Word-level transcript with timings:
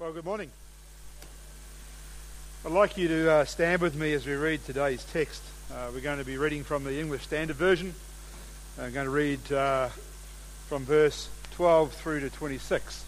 Well, 0.00 0.12
good 0.12 0.24
morning. 0.24 0.48
I'd 2.64 2.70
like 2.70 2.96
you 2.96 3.08
to 3.08 3.32
uh, 3.32 3.44
stand 3.44 3.82
with 3.82 3.96
me 3.96 4.12
as 4.12 4.24
we 4.24 4.34
read 4.34 4.64
today's 4.64 5.04
text. 5.06 5.42
Uh, 5.74 5.90
we're 5.92 6.00
going 6.00 6.20
to 6.20 6.24
be 6.24 6.38
reading 6.38 6.62
from 6.62 6.84
the 6.84 7.00
English 7.00 7.24
Standard 7.24 7.56
Version. 7.56 7.92
I'm 8.80 8.92
going 8.92 9.06
to 9.06 9.10
read 9.10 9.50
uh, 9.50 9.88
from 10.68 10.84
verse 10.84 11.28
12 11.56 11.92
through 11.94 12.20
to 12.20 12.30
26. 12.30 13.04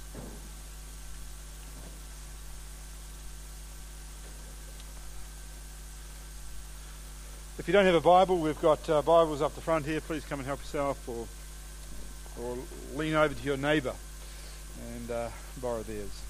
If 7.61 7.69
you 7.69 7.73
don't 7.73 7.87
have 7.87 7.95
a 7.95 8.01
Bible, 8.01 8.39
we've 8.39 8.61
got 8.61 8.91
uh, 8.91 9.01
Bibles 9.03 9.43
up 9.43 9.55
the 9.55 9.61
front 9.61 9.87
here. 9.87 10.01
Please 10.01 10.25
come 10.25 10.41
and 10.41 10.47
help 10.49 10.59
yourself 10.59 11.09
or, 11.09 11.29
or 12.43 12.59
lean 12.97 13.15
over 13.15 13.33
to 13.33 13.43
your 13.45 13.59
neighbour 13.59 13.95
and 14.97 15.11
uh, 15.13 15.29
borrow 15.63 15.85
theirs. 15.85 16.30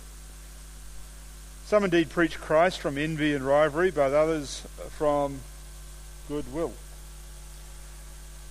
Some 1.65 1.83
indeed 1.83 2.09
preach 2.09 2.39
Christ 2.39 2.79
from 2.79 2.97
envy 2.97 3.33
and 3.33 3.45
rivalry, 3.45 3.91
but 3.91 4.13
others 4.13 4.63
from 4.89 5.39
goodwill. 6.27 6.73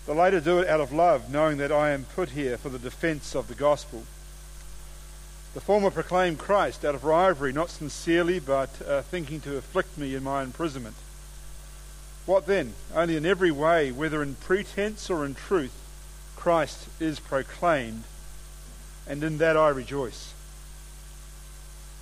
The 0.06 0.14
latter 0.14 0.40
do 0.40 0.58
it 0.58 0.68
out 0.68 0.80
of 0.80 0.92
love, 0.92 1.30
knowing 1.30 1.58
that 1.58 1.70
I 1.70 1.90
am 1.90 2.04
put 2.04 2.30
here 2.30 2.56
for 2.56 2.68
the 2.68 2.78
defence 2.78 3.34
of 3.34 3.48
the 3.48 3.54
gospel. 3.54 4.04
The 5.52 5.60
former 5.60 5.90
proclaim 5.90 6.36
Christ 6.36 6.84
out 6.84 6.94
of 6.94 7.04
rivalry, 7.04 7.52
not 7.52 7.70
sincerely, 7.70 8.38
but 8.38 8.70
uh, 8.86 9.02
thinking 9.02 9.40
to 9.40 9.56
afflict 9.56 9.98
me 9.98 10.14
in 10.14 10.22
my 10.22 10.42
imprisonment. 10.42 10.96
What 12.24 12.46
then? 12.46 12.74
Only 12.94 13.16
in 13.16 13.26
every 13.26 13.50
way, 13.50 13.90
whether 13.90 14.22
in 14.22 14.36
pretense 14.36 15.10
or 15.10 15.24
in 15.24 15.34
truth, 15.34 15.72
Christ 16.36 16.88
is 17.00 17.20
proclaimed, 17.20 18.04
and 19.06 19.22
in 19.24 19.38
that 19.38 19.56
I 19.56 19.68
rejoice. 19.68 20.32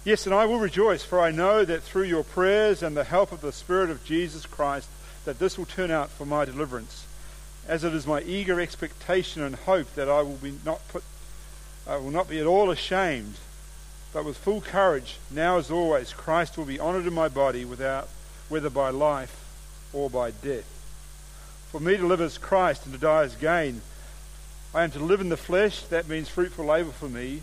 Yes, 0.05 0.27
and 0.27 0.35
I 0.35 0.47
will 0.47 0.59
rejoice, 0.59 1.05
for 1.05 1.21
I 1.21 1.31
know 1.31 1.65
that 1.65 1.83
through 1.83 2.05
your 2.05 2.25
prayers 2.25 2.83
and 2.83 2.97
the 2.97 3.05
help 3.05 3.33
of 3.33 3.41
the 3.41 3.53
Spirit 3.53 3.91
of 3.91 4.05
Jesus 4.05 4.47
Christ, 4.47 4.89
that 5.25 5.39
this 5.39 5.59
will 5.59 5.67
turn 5.67 5.91
out 5.91 6.09
for 6.09 6.25
my 6.25 6.45
deliverance, 6.45 7.07
as 7.67 7.85
it 7.85 7.93
is 7.93 8.07
my 8.07 8.23
eager 8.23 8.61
expectation 8.61 9.43
and 9.43 9.55
hope 9.55 9.93
that 9.95 10.09
I 10.09 10.23
will 10.23 10.37
be 10.37 10.55
not 10.65 10.87
put, 10.89 11.03
I 11.87 11.97
will 11.97 12.11
not 12.11 12.29
be 12.29 12.39
at 12.39 12.47
all 12.47 12.71
ashamed, 12.71 13.35
but 14.13 14.25
with 14.25 14.39
full 14.39 14.61
courage, 14.61 15.19
now 15.31 15.59
as 15.59 15.71
always, 15.71 16.13
Christ 16.13 16.57
will 16.57 16.65
be 16.65 16.81
honoured 16.81 17.07
in 17.07 17.13
my 17.13 17.29
body, 17.29 17.65
without, 17.65 18.09
whether 18.49 18.71
by 18.71 18.91
life 18.91 19.45
or 19.93 20.09
by 20.09 20.31
death. 20.31 20.65
For 21.71 21.81
me 21.81 21.97
to 21.99 22.07
live 22.07 22.23
as 22.23 22.39
Christ 22.39 22.87
and 22.87 22.95
to 22.95 23.01
die 23.01 23.25
as 23.25 23.35
gain. 23.35 23.83
I 24.75 24.85
am 24.85 24.91
to 24.93 25.01
live 25.01 25.21
in 25.21 25.29
the 25.29 25.37
flesh, 25.37 25.83
that 25.83 26.09
means 26.09 26.29
fruitful 26.29 26.65
labour 26.65 26.93
for 26.93 27.09
me 27.09 27.43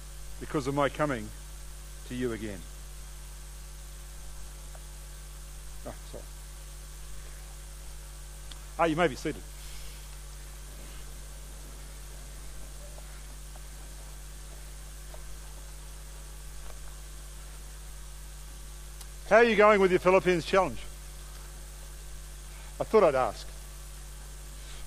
because 0.41 0.67
of 0.67 0.73
my 0.73 0.89
coming 0.89 1.29
to 2.09 2.15
you 2.15 2.33
again. 2.33 2.59
Oh, 5.87 5.93
sorry. 6.11 6.23
Ah, 8.77 8.85
you 8.85 8.95
may 8.95 9.07
be 9.07 9.15
seated. 9.15 9.41
How 19.29 19.37
are 19.37 19.43
you 19.43 19.55
going 19.55 19.79
with 19.79 19.91
your 19.91 19.99
Philippians 19.99 20.43
challenge? 20.43 20.79
I 22.79 22.83
thought 22.83 23.03
I'd 23.03 23.15
ask. 23.15 23.47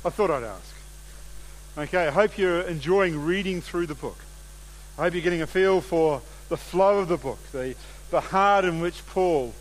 I 0.04 0.10
thought 0.10 0.30
I'd 0.30 0.42
ask. 0.42 0.74
Okay, 1.78 2.08
I 2.08 2.10
hope 2.10 2.36
you're 2.36 2.60
enjoying 2.62 3.24
reading 3.24 3.62
through 3.62 3.86
the 3.86 3.94
book. 3.94 4.18
I 4.98 5.02
hope 5.02 5.14
you're 5.14 5.22
getting 5.22 5.42
a 5.42 5.46
feel 5.46 5.80
for 5.80 6.22
the 6.48 6.56
flow 6.56 6.98
of 6.98 7.08
the 7.08 7.16
book, 7.16 7.38
the, 7.52 7.74
the 8.10 8.20
heart 8.20 8.64
in 8.64 8.80
which 8.80 9.04
Paul, 9.06 9.52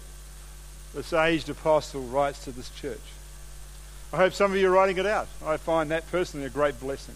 this 0.94 1.12
aged 1.12 1.50
apostle, 1.50 2.02
writes 2.02 2.44
to 2.44 2.52
this 2.52 2.70
church. 2.70 3.02
I 4.12 4.18
hope 4.18 4.34
some 4.34 4.52
of 4.52 4.58
you 4.58 4.68
are 4.68 4.72
writing 4.72 4.98
it 4.98 5.08
out. 5.08 5.28
I 5.44 5.58
find 5.58 5.90
that 5.90 6.10
personally 6.12 6.46
a 6.46 6.50
great 6.50 6.80
blessing. 6.80 7.16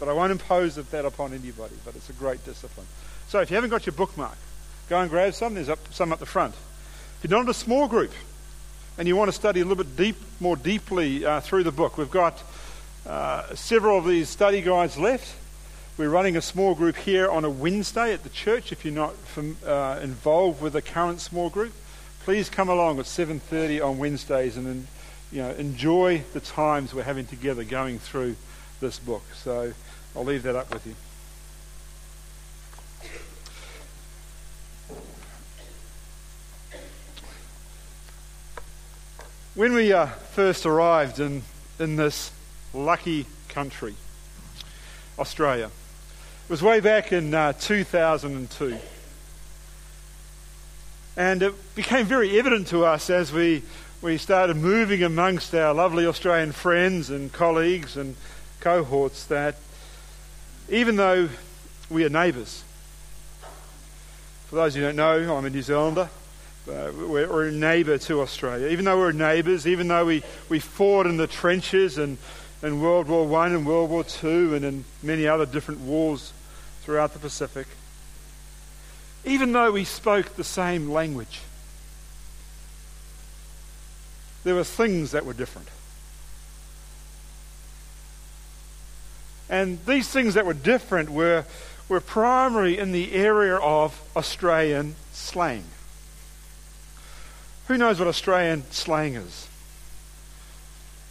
But 0.00 0.08
I 0.08 0.12
won't 0.12 0.32
impose 0.32 0.76
that 0.76 1.04
upon 1.04 1.34
anybody, 1.34 1.74
but 1.84 1.94
it's 1.94 2.08
a 2.08 2.14
great 2.14 2.42
discipline. 2.44 2.86
So 3.26 3.40
if 3.40 3.50
you 3.50 3.56
haven't 3.56 3.70
got 3.70 3.84
your 3.84 3.92
bookmark, 3.92 4.36
go 4.88 4.98
and 5.00 5.10
grab 5.10 5.34
some. 5.34 5.54
There's 5.54 5.68
up, 5.68 5.80
some 5.92 6.12
at 6.12 6.20
the 6.20 6.26
front. 6.26 6.54
If 7.22 7.28
you're 7.28 7.38
not 7.38 7.44
in 7.44 7.50
a 7.50 7.54
small 7.54 7.88
group 7.88 8.12
and 8.96 9.06
you 9.06 9.16
want 9.16 9.28
to 9.28 9.32
study 9.32 9.60
a 9.60 9.64
little 9.64 9.82
bit 9.84 9.96
deep, 9.96 10.16
more 10.40 10.56
deeply 10.56 11.26
uh, 11.26 11.40
through 11.40 11.64
the 11.64 11.72
book, 11.72 11.98
we've 11.98 12.10
got 12.10 12.42
uh, 13.06 13.54
several 13.54 13.98
of 13.98 14.06
these 14.06 14.28
study 14.28 14.62
guides 14.62 14.96
left. 14.96 15.34
We're 15.98 16.10
running 16.10 16.36
a 16.36 16.42
small 16.42 16.76
group 16.76 16.94
here 16.94 17.28
on 17.28 17.44
a 17.44 17.50
Wednesday 17.50 18.14
at 18.14 18.22
the 18.22 18.28
church. 18.28 18.70
If 18.70 18.84
you're 18.84 18.94
not 18.94 19.16
from, 19.16 19.56
uh, 19.66 19.98
involved 20.00 20.62
with 20.62 20.74
the 20.74 20.80
current 20.80 21.20
small 21.20 21.50
group, 21.50 21.72
please 22.22 22.48
come 22.48 22.68
along 22.68 23.00
at 23.00 23.06
7:30 23.06 23.80
on 23.80 23.98
Wednesdays 23.98 24.56
and 24.56 24.86
you 25.32 25.42
know 25.42 25.50
enjoy 25.50 26.22
the 26.34 26.38
times 26.38 26.94
we're 26.94 27.02
having 27.02 27.26
together 27.26 27.64
going 27.64 27.98
through 27.98 28.36
this 28.78 29.00
book. 29.00 29.24
So 29.42 29.72
I'll 30.14 30.24
leave 30.24 30.44
that 30.44 30.54
up 30.54 30.72
with 30.72 30.86
you. 30.86 30.94
When 39.56 39.72
we 39.72 39.92
uh, 39.92 40.06
first 40.06 40.64
arrived 40.64 41.18
in, 41.18 41.42
in 41.80 41.96
this 41.96 42.30
lucky 42.72 43.26
country, 43.48 43.96
Australia, 45.18 45.72
it 46.48 46.52
was 46.52 46.62
way 46.62 46.80
back 46.80 47.12
in 47.12 47.34
uh, 47.34 47.52
2002. 47.52 48.78
And 51.14 51.42
it 51.42 51.74
became 51.74 52.06
very 52.06 52.38
evident 52.38 52.68
to 52.68 52.86
us 52.86 53.10
as 53.10 53.30
we, 53.30 53.62
we 54.00 54.16
started 54.16 54.56
moving 54.56 55.02
amongst 55.02 55.54
our 55.54 55.74
lovely 55.74 56.06
Australian 56.06 56.52
friends 56.52 57.10
and 57.10 57.30
colleagues 57.34 57.98
and 57.98 58.16
cohorts 58.60 59.26
that 59.26 59.56
even 60.70 60.96
though 60.96 61.28
we 61.90 62.06
are 62.06 62.08
neighbours, 62.08 62.64
for 64.46 64.56
those 64.56 64.74
who 64.74 64.80
don't 64.80 64.96
know, 64.96 65.36
I'm 65.36 65.44
a 65.44 65.50
New 65.50 65.60
Zealander. 65.60 66.08
We're, 66.66 67.28
we're, 67.28 67.48
a 67.48 67.52
neighbour 67.52 67.98
to 67.98 68.22
Australia. 68.22 68.68
Even 68.68 68.86
though 68.86 68.96
we're 68.96 69.12
neighbours, 69.12 69.66
even 69.66 69.88
though 69.88 70.06
we, 70.06 70.22
we 70.48 70.60
fought 70.60 71.06
in 71.06 71.18
the 71.18 71.26
trenches 71.26 71.98
and 71.98 72.16
in 72.62 72.80
World 72.80 73.06
War 73.06 73.26
One 73.26 73.54
and 73.54 73.66
World 73.66 73.90
War 73.90 74.02
Two 74.02 74.54
and 74.54 74.64
in 74.64 74.84
many 75.02 75.26
other 75.26 75.44
different 75.44 75.80
wars 75.80 76.32
throughout 76.88 77.12
the 77.12 77.18
Pacific, 77.18 77.66
even 79.22 79.52
though 79.52 79.70
we 79.70 79.84
spoke 79.84 80.36
the 80.36 80.42
same 80.42 80.88
language, 80.88 81.40
there 84.42 84.54
were 84.54 84.64
things 84.64 85.10
that 85.10 85.26
were 85.26 85.34
different. 85.34 85.68
And 89.50 89.84
these 89.84 90.08
things 90.08 90.32
that 90.32 90.46
were 90.46 90.54
different 90.54 91.10
were, 91.10 91.44
were 91.90 92.00
primarily 92.00 92.78
in 92.78 92.92
the 92.92 93.12
area 93.12 93.56
of 93.56 94.00
Australian 94.16 94.94
slang. 95.12 95.64
Who 97.66 97.76
knows 97.76 97.98
what 97.98 98.08
Australian 98.08 98.64
slang 98.70 99.14
is? 99.14 99.47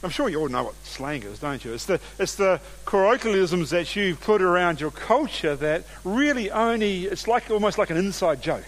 I'm 0.07 0.11
sure 0.11 0.29
you 0.29 0.39
all 0.39 0.47
know 0.47 0.63
what 0.63 0.75
slang 0.85 1.23
is, 1.23 1.39
don't 1.39 1.65
you? 1.65 1.73
It's 1.73 1.83
the, 1.83 1.99
it's 2.17 2.35
the 2.35 2.61
colloquialisms 2.85 3.71
that 3.71 3.93
you've 3.93 4.21
put 4.21 4.41
around 4.41 4.79
your 4.79 4.89
culture 4.89 5.53
that 5.57 5.83
really 6.05 6.49
only, 6.49 7.07
it's 7.07 7.27
like 7.27 7.51
almost 7.51 7.77
like 7.77 7.89
an 7.89 7.97
inside 7.97 8.41
joke. 8.41 8.63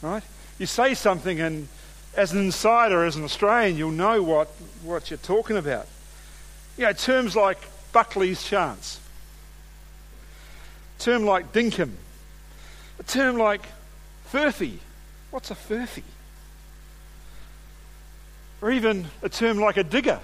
Right? 0.00 0.22
You 0.56 0.66
say 0.66 0.94
something 0.94 1.40
and 1.40 1.66
as 2.16 2.30
an 2.30 2.38
insider, 2.38 3.04
as 3.04 3.16
an 3.16 3.24
Australian, 3.24 3.76
you'll 3.76 3.90
know 3.90 4.22
what, 4.22 4.46
what 4.84 5.10
you're 5.10 5.18
talking 5.18 5.56
about. 5.56 5.88
You 6.76 6.84
know, 6.84 6.92
terms 6.92 7.34
like 7.34 7.58
Buckley's 7.90 8.44
chance, 8.44 9.00
a 10.96 11.02
term 11.02 11.24
like 11.24 11.50
dinkum, 11.52 11.90
a 13.00 13.02
term 13.02 13.36
like 13.36 13.62
furphy. 14.32 14.78
What's 15.32 15.50
a 15.50 15.56
furphy? 15.56 16.04
Or 18.60 18.70
even 18.70 19.06
a 19.22 19.28
term 19.28 19.58
like 19.58 19.76
a 19.76 19.84
digger. 19.84 20.20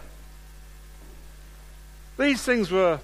These 2.19 2.43
things 2.43 2.71
were, 2.71 3.01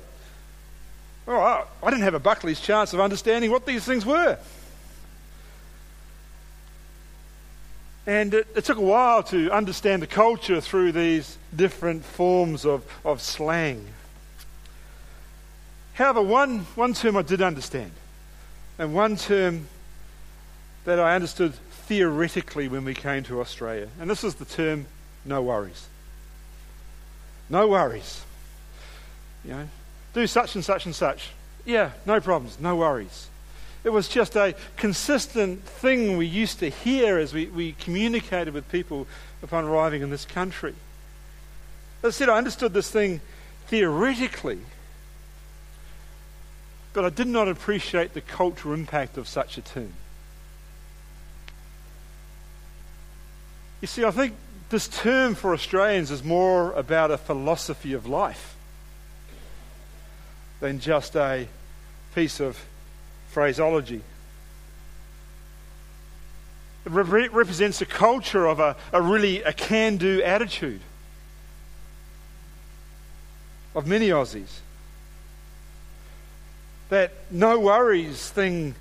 well, 1.27 1.69
I 1.83 1.91
didn't 1.91 2.03
have 2.03 2.15
a 2.15 2.21
Buckley's 2.21 2.61
chance 2.61 2.93
of 2.93 3.01
understanding 3.01 3.51
what 3.51 3.67
these 3.67 3.85
things 3.85 4.07
were. 4.07 4.39
And 8.07 8.35
it, 8.35 8.49
it, 8.57 8.65
took 8.65 8.79
a 8.79 8.83
while 8.83 9.23
to 9.25 9.51
understand 9.51 10.03
the 10.03 10.07
culture 10.07 10.61
through 10.61 10.93
these 10.93 11.37
different 11.55 12.05
forms 12.05 12.65
of, 12.65 12.85
of 13.05 13.21
slang. 13.21 13.87
However, 15.95 16.23
one, 16.23 16.61
one 16.77 16.95
term 16.95 17.17
I 17.17 17.23
did 17.23 17.43
understand, 17.43 17.93
and 18.79 18.95
one 18.95 19.17
term 19.17 19.69
that 20.87 20.99
I 20.99 21.15
understood 21.15 21.55
theoretically 21.87 22.69
when 22.69 22.85
we 22.85 22.95
came 22.95 23.23
to 23.25 23.41
Australia, 23.41 23.89
and 24.01 24.09
this 24.09 24.25
is 24.25 24.37
the 24.37 24.45
term 24.47 24.87
no 25.25 25.43
worries. 25.43 25.87
No 27.49 27.69
worries. 27.69 28.23
You 29.45 29.51
know, 29.53 29.69
do 30.15 30.27
such 30.27 30.55
and 30.55 30.65
such 30.65 30.87
and 30.87 30.95
such. 30.95 31.31
Yeah, 31.65 31.91
no 32.07 32.21
problems, 32.21 32.59
no 32.61 32.77
worries. 32.77 33.29
It 33.83 33.91
was 33.91 34.09
just 34.09 34.37
a 34.37 34.55
consistent 34.77 35.63
thing 35.65 36.17
we 36.17 36.27
used 36.27 36.59
to 36.59 36.69
hear 36.69 37.19
as 37.19 37.33
we, 37.33 37.47
we 37.47 37.73
communicated 37.73 38.53
with 38.53 38.71
people 38.71 39.07
upon 39.43 39.65
arriving 39.65 40.03
in 40.03 40.11
this 40.11 40.25
country. 40.25 40.75
As 42.03 42.15
I 42.15 42.19
said, 42.19 42.29
I 42.29 42.37
understood 42.37 42.75
this 42.75 42.91
thing 42.91 43.21
theoretically, 43.69 44.61
but 46.93 47.05
I 47.05 47.11
did 47.11 47.27
not 47.27 47.49
appreciate 47.49 48.13
the 48.13 48.21
cultural 48.21 48.75
impact 48.75 49.17
of 49.17 49.27
such 49.27 49.57
a 49.57 49.63
term. 49.63 49.93
You 53.81 53.87
see, 53.87 54.05
I 54.05 54.11
think 54.11 54.35
this 54.71 54.87
term 54.87 55.35
for 55.35 55.53
Australians 55.53 56.13
is 56.13 56.23
more 56.23 56.73
about 56.73 57.11
a 57.11 57.19
philosophy 57.19 57.93
of 57.93 58.07
life 58.07 58.55
than 60.61 60.79
just 60.79 61.17
a 61.17 61.49
piece 62.15 62.39
of 62.39 62.65
phraseology. 63.31 64.03
It 66.87 66.93
re- 66.93 67.29
represents 67.29 67.81
a 67.81 67.87
culture 67.87 68.47
of 68.47 68.61
a, 68.61 68.77
a 68.93 69.03
really 69.03 69.43
a 69.43 69.53
can 69.53 69.97
do 69.97 70.23
attitude 70.23 70.81
of 73.75 73.87
many 73.87 74.09
Aussies. 74.09 74.61
That 76.91 77.13
no 77.31 77.59
worries 77.59 78.31
thing 78.31 78.75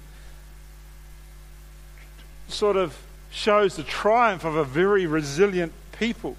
sort 2.47 2.77
of 2.77 2.97
shows 3.31 3.75
the 3.75 3.83
triumph 3.83 4.43
of 4.43 4.55
a 4.55 4.63
very 4.63 5.05
resilient 5.05 5.71
people 5.99 6.37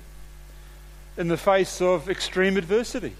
in 1.16 1.28
the 1.28 1.36
face 1.36 1.82
of 1.82 2.08
extreme 2.08 2.56
adversity. 2.56 3.12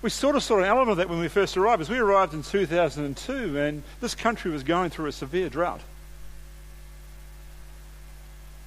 We 0.00 0.08
sort 0.08 0.36
of 0.36 0.42
saw 0.42 0.58
an 0.58 0.64
element 0.64 0.92
of 0.92 0.96
that 0.98 1.10
when 1.10 1.18
we 1.18 1.28
first 1.28 1.56
arrived. 1.56 1.82
As 1.82 1.90
we 1.90 1.98
arrived 1.98 2.32
in 2.32 2.42
2002, 2.42 3.58
and 3.58 3.82
this 4.00 4.14
country 4.14 4.50
was 4.50 4.62
going 4.62 4.90
through 4.90 5.06
a 5.06 5.12
severe 5.12 5.50
drought. 5.50 5.82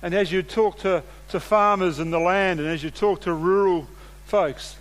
And 0.03 0.13
as 0.13 0.31
you 0.31 0.43
talk 0.43 0.79
to, 0.79 1.01
to 1.29 1.39
farmers 1.39 1.97
in 1.97 2.11
the 2.11 2.19
land, 2.19 2.59
and 2.59 2.67
as 2.67 2.83
you 2.83 2.91
talk 2.91 3.21
to 3.21 3.33
rural 3.33 3.87
folks, 4.25 4.75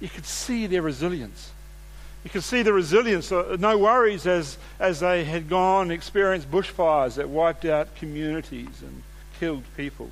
you 0.00 0.08
could 0.08 0.26
see 0.26 0.66
their 0.66 0.82
resilience. 0.82 1.52
You 2.24 2.30
could 2.30 2.42
see 2.42 2.62
the 2.62 2.72
resilience, 2.72 3.30
uh, 3.30 3.56
no 3.58 3.78
worries 3.78 4.26
as, 4.26 4.58
as 4.78 5.00
they 5.00 5.24
had 5.24 5.48
gone 5.48 5.84
and 5.84 5.92
experienced 5.92 6.50
bushfires 6.50 7.14
that 7.14 7.28
wiped 7.28 7.64
out 7.64 7.94
communities 7.94 8.82
and 8.82 9.02
killed 9.40 9.64
people. 9.74 10.10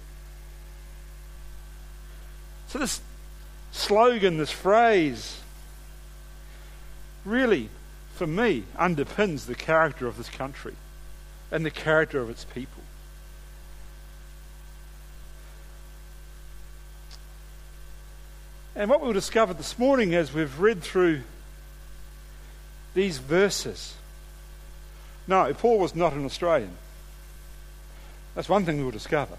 So, 2.69 2.79
this 2.79 3.03
slogan, 3.73 4.39
this 4.39 4.51
phrase, 4.51 5.41
really, 7.27 7.69
for 8.15 8.27
me, 8.27 8.65
underpins 8.79 9.45
the 9.45 9.55
character 9.55 10.07
of 10.07 10.17
this 10.17 10.31
country 10.31 10.75
and 11.51 11.65
the 11.65 11.71
character 11.71 12.21
of 12.21 12.31
its 12.31 12.45
people. 12.45 12.83
And 18.75 18.89
what 18.89 19.03
we'll 19.03 19.13
discover 19.13 19.53
this 19.53 19.79
morning 19.79 20.15
as 20.15 20.33
we've 20.33 20.59
read 20.59 20.83
through 20.83 21.21
these 22.95 23.19
verses. 23.19 23.95
No, 25.27 25.53
Paul 25.53 25.79
was 25.81 25.95
not 25.95 26.15
an 26.15 26.25
Australian. 26.25 26.77
That's 28.35 28.49
one 28.49 28.65
thing 28.65 28.81
we'll 28.81 28.91
discover. 28.91 29.37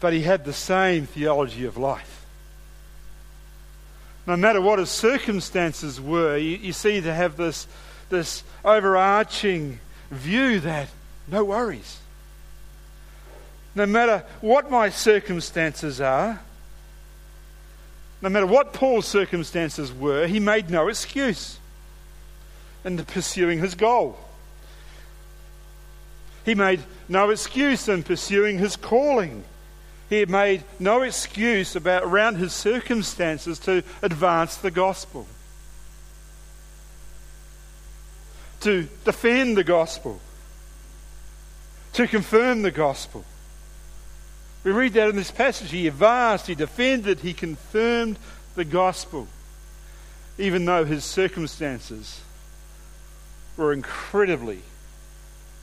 But 0.00 0.12
he 0.12 0.22
had 0.22 0.44
the 0.44 0.52
same 0.52 1.06
theology 1.06 1.64
of 1.64 1.76
life 1.76 2.18
no 4.28 4.36
matter 4.36 4.60
what 4.60 4.78
his 4.78 4.90
circumstances 4.90 5.98
were, 5.98 6.36
you, 6.36 6.58
you 6.58 6.72
see 6.74 7.00
to 7.00 7.14
have 7.14 7.38
this, 7.38 7.66
this 8.10 8.44
overarching 8.62 9.80
view 10.10 10.60
that 10.60 10.88
no 11.26 11.44
worries. 11.44 11.98
No 13.74 13.86
matter 13.86 14.24
what 14.42 14.70
my 14.70 14.90
circumstances 14.90 15.98
are, 16.02 16.40
no 18.20 18.28
matter 18.28 18.46
what 18.46 18.74
Paul's 18.74 19.06
circumstances 19.06 19.94
were, 19.94 20.26
he 20.26 20.40
made 20.40 20.68
no 20.68 20.88
excuse 20.88 21.58
in 22.84 23.02
pursuing 23.06 23.60
his 23.60 23.74
goal. 23.74 24.18
He 26.48 26.54
made 26.54 26.80
no 27.10 27.28
excuse 27.28 27.90
in 27.90 28.02
pursuing 28.02 28.56
his 28.56 28.74
calling. 28.74 29.44
He 30.08 30.24
made 30.24 30.64
no 30.78 31.02
excuse 31.02 31.76
about 31.76 32.04
around 32.04 32.36
his 32.36 32.54
circumstances 32.54 33.58
to 33.58 33.84
advance 34.00 34.56
the 34.56 34.70
gospel, 34.70 35.26
to 38.60 38.88
defend 39.04 39.58
the 39.58 39.62
gospel, 39.62 40.20
to 41.92 42.06
confirm 42.06 42.62
the 42.62 42.70
gospel. 42.70 43.26
We 44.64 44.72
read 44.72 44.94
that 44.94 45.10
in 45.10 45.16
this 45.16 45.30
passage. 45.30 45.70
He 45.70 45.86
advanced, 45.86 46.46
he 46.46 46.54
defended, 46.54 47.20
he 47.20 47.34
confirmed 47.34 48.18
the 48.54 48.64
gospel, 48.64 49.28
even 50.38 50.64
though 50.64 50.86
his 50.86 51.04
circumstances 51.04 52.22
were 53.58 53.74
incredibly, 53.74 54.62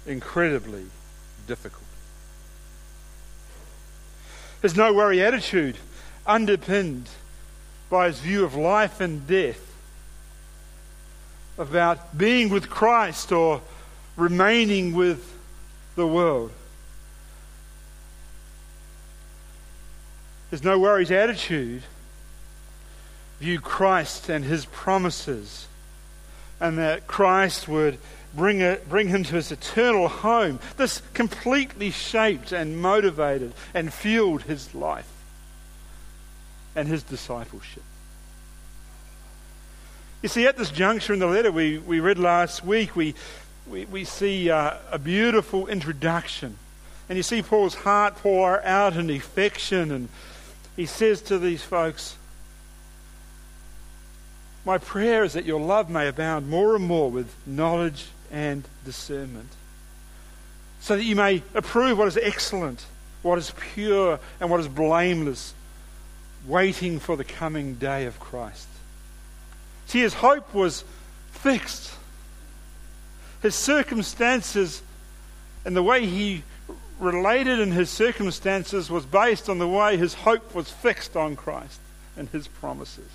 incredibly 0.05 0.85
difficult. 1.47 1.83
His 4.61 4.75
no 4.75 4.93
worry 4.93 5.23
attitude, 5.23 5.77
underpinned 6.25 7.09
by 7.89 8.07
his 8.07 8.19
view 8.19 8.43
of 8.43 8.55
life 8.55 8.99
and 8.99 9.27
death, 9.27 9.61
about 11.57 12.17
being 12.17 12.49
with 12.49 12.69
Christ 12.69 13.31
or 13.31 13.61
remaining 14.15 14.93
with 14.93 15.37
the 15.95 16.07
world. 16.07 16.51
His 20.51 20.63
no 20.63 20.79
worries 20.79 21.11
attitude 21.11 21.83
viewed 23.39 23.61
Christ 23.61 24.29
and 24.29 24.45
his 24.45 24.65
promises, 24.65 25.67
and 26.59 26.77
that 26.77 27.07
Christ 27.07 27.67
would 27.67 27.97
bring, 28.35 28.77
bring 28.89 29.07
him 29.07 29.23
to 29.23 29.35
his 29.35 29.51
eternal 29.51 30.07
home. 30.07 30.59
This 30.77 31.01
completely 31.13 31.91
shaped 31.91 32.51
and 32.51 32.77
motivated 32.77 33.53
and 33.73 33.93
fueled 33.93 34.43
his 34.43 34.73
life 34.75 35.09
and 36.75 36.87
his 36.87 37.03
discipleship. 37.03 37.83
You 40.21 40.29
see, 40.29 40.47
at 40.47 40.57
this 40.57 40.71
juncture 40.71 41.13
in 41.13 41.19
the 41.19 41.27
letter 41.27 41.51
we, 41.51 41.77
we 41.77 41.99
read 41.99 42.17
last 42.17 42.65
week, 42.65 42.95
we, 42.95 43.13
we, 43.67 43.85
we 43.85 44.03
see 44.03 44.49
uh, 44.49 44.77
a 44.91 44.99
beautiful 44.99 45.67
introduction. 45.67 46.57
And 47.07 47.17
you 47.17 47.23
see 47.23 47.41
Paul's 47.41 47.75
heart 47.75 48.15
pour 48.17 48.63
out 48.63 48.95
in 48.95 49.09
affection, 49.11 49.91
and 49.91 50.09
he 50.75 50.87
says 50.87 51.21
to 51.23 51.37
these 51.37 51.61
folks, 51.61 52.17
My 54.65 54.79
prayer 54.79 55.23
is 55.23 55.33
that 55.33 55.45
your 55.45 55.59
love 55.59 55.89
may 55.91 56.07
abound 56.07 56.49
more 56.49 56.75
and 56.75 56.85
more 56.85 57.11
with 57.11 57.31
knowledge 57.45 58.07
and 58.31 58.63
discernment, 58.83 59.49
so 60.79 60.95
that 60.95 61.03
you 61.03 61.15
may 61.15 61.41
approve 61.53 61.97
what 61.97 62.07
is 62.07 62.17
excellent, 62.17 62.85
what 63.21 63.37
is 63.37 63.51
pure, 63.73 64.19
and 64.39 64.49
what 64.49 64.59
is 64.59 64.67
blameless, 64.67 65.53
waiting 66.47 66.99
for 66.99 67.15
the 67.17 67.23
coming 67.23 67.75
day 67.75 68.05
of 68.05 68.19
Christ. 68.19 68.67
See, 69.87 69.99
his 69.99 70.15
hope 70.15 70.53
was 70.53 70.83
fixed. 71.31 71.91
His 73.41 73.55
circumstances 73.55 74.81
and 75.65 75.75
the 75.75 75.83
way 75.83 76.05
he 76.05 76.43
related 76.99 77.59
in 77.59 77.71
his 77.71 77.89
circumstances 77.89 78.89
was 78.89 79.05
based 79.05 79.49
on 79.49 79.57
the 79.57 79.67
way 79.67 79.97
his 79.97 80.13
hope 80.13 80.55
was 80.55 80.69
fixed 80.69 81.15
on 81.15 81.35
Christ 81.35 81.79
and 82.15 82.29
his 82.29 82.47
promises. 82.47 83.09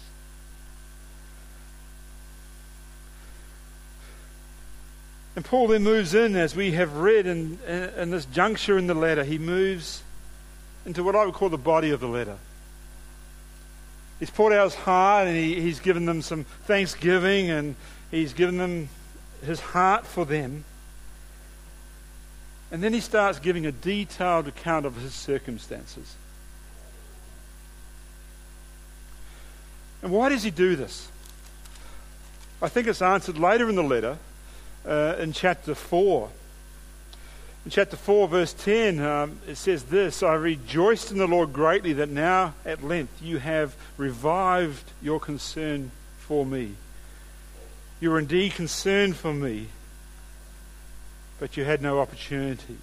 And 5.40 5.44
Paul 5.46 5.68
then 5.68 5.82
moves 5.82 6.12
in, 6.12 6.36
as 6.36 6.54
we 6.54 6.72
have 6.72 6.96
read 6.96 7.26
in, 7.26 7.58
in, 7.66 8.10
this 8.10 8.26
juncture 8.26 8.76
in 8.76 8.86
the 8.86 8.92
letter, 8.92 9.24
he 9.24 9.38
moves 9.38 10.02
into 10.84 11.02
what 11.02 11.16
I 11.16 11.24
would 11.24 11.32
call 11.32 11.48
the 11.48 11.56
body 11.56 11.92
of 11.92 12.00
the 12.00 12.08
letter. 12.08 12.36
He's 14.18 14.28
poured 14.28 14.52
out 14.52 14.64
his 14.64 14.74
heart 14.74 15.28
and 15.28 15.34
he, 15.34 15.58
he's 15.58 15.80
given 15.80 16.04
them 16.04 16.20
some 16.20 16.44
thanksgiving 16.66 17.48
and 17.48 17.74
he's 18.10 18.34
given 18.34 18.58
them 18.58 18.90
his 19.42 19.60
heart 19.60 20.06
for 20.06 20.26
them. 20.26 20.66
And 22.70 22.82
then 22.82 22.92
he 22.92 23.00
starts 23.00 23.38
giving 23.38 23.64
a 23.64 23.72
detailed 23.72 24.46
account 24.46 24.84
of 24.84 24.94
his 24.96 25.14
circumstances. 25.14 26.16
And 30.02 30.12
why 30.12 30.28
does 30.28 30.42
he 30.42 30.50
do 30.50 30.76
this? 30.76 31.08
I 32.60 32.68
think 32.68 32.86
it's 32.86 33.00
answered 33.00 33.38
later 33.38 33.70
in 33.70 33.76
the 33.76 33.82
letter 33.82 34.18
uh, 34.86 35.16
in 35.18 35.32
chapter 35.32 35.74
4. 35.74 36.30
In 37.64 37.70
chapter 37.70 37.96
4, 37.96 38.28
verse 38.28 38.52
10, 38.54 39.00
um, 39.00 39.38
it 39.46 39.56
says 39.56 39.84
this 39.84 40.22
I 40.22 40.34
rejoiced 40.34 41.10
in 41.10 41.18
the 41.18 41.26
Lord 41.26 41.52
greatly 41.52 41.92
that 41.94 42.08
now 42.08 42.54
at 42.64 42.82
length 42.82 43.20
you 43.22 43.38
have 43.38 43.74
revived 43.96 44.84
your 45.02 45.20
concern 45.20 45.90
for 46.18 46.46
me. 46.46 46.74
You 48.00 48.10
were 48.10 48.18
indeed 48.18 48.54
concerned 48.54 49.16
for 49.16 49.34
me, 49.34 49.68
but 51.38 51.58
you 51.58 51.64
had 51.64 51.82
no 51.82 52.00
opportunity. 52.00 52.78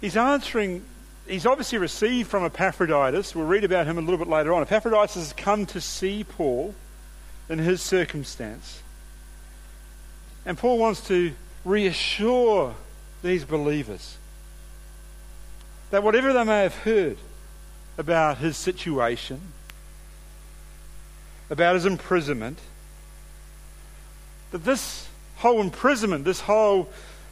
He's 0.00 0.16
answering, 0.16 0.84
he's 1.28 1.46
obviously 1.46 1.78
received 1.78 2.28
from 2.28 2.44
Epaphroditus. 2.44 3.34
We'll 3.34 3.46
read 3.46 3.62
about 3.62 3.86
him 3.86 3.96
a 3.96 4.00
little 4.00 4.18
bit 4.18 4.28
later 4.28 4.52
on. 4.52 4.62
Epaphroditus 4.62 5.14
has 5.14 5.32
come 5.32 5.66
to 5.66 5.80
see 5.80 6.24
Paul 6.24 6.74
in 7.48 7.60
his 7.60 7.80
circumstance. 7.80 8.82
And 10.48 10.56
Paul 10.56 10.78
wants 10.78 11.06
to 11.08 11.32
reassure 11.62 12.74
these 13.22 13.44
believers 13.44 14.16
that 15.90 16.02
whatever 16.02 16.32
they 16.32 16.42
may 16.42 16.62
have 16.62 16.74
heard 16.74 17.18
about 17.98 18.38
his 18.38 18.56
situation, 18.56 19.42
about 21.50 21.74
his 21.74 21.84
imprisonment, 21.84 22.58
that 24.50 24.64
this 24.64 25.06
whole 25.36 25.60
imprisonment, 25.60 26.24
this 26.24 26.40
whole 26.40 26.88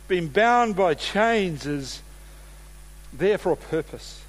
being 0.09 0.29
bound 0.29 0.77
by 0.77 0.93
chains, 0.93 1.65
is 1.65 2.03
there 3.15 3.39
for 3.39 3.51
a 3.51 3.57
purpose. 3.57 4.23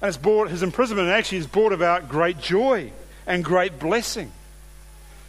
And 0.00 0.10
it's 0.10 0.16
brought, 0.16 0.48
his 0.48 0.62
imprisonment 0.62 1.08
actually 1.08 1.38
has 1.38 1.48
brought 1.48 1.72
about 1.72 2.08
great 2.08 2.38
joy 2.38 2.92
and 3.26 3.44
great 3.44 3.80
blessing. 3.80 4.30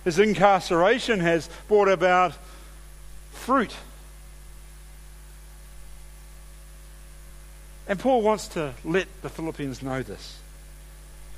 His 0.06 0.20
incarceration 0.20 1.20
has 1.20 1.50
brought 1.68 1.90
about 1.90 2.34
fruit. 3.32 3.76
And 7.88 8.00
Paul 8.00 8.22
wants 8.22 8.48
to 8.50 8.74
let 8.84 9.08
the 9.24 9.30
Philippians 9.30 9.82
know 9.82 10.04
this. 10.04 10.40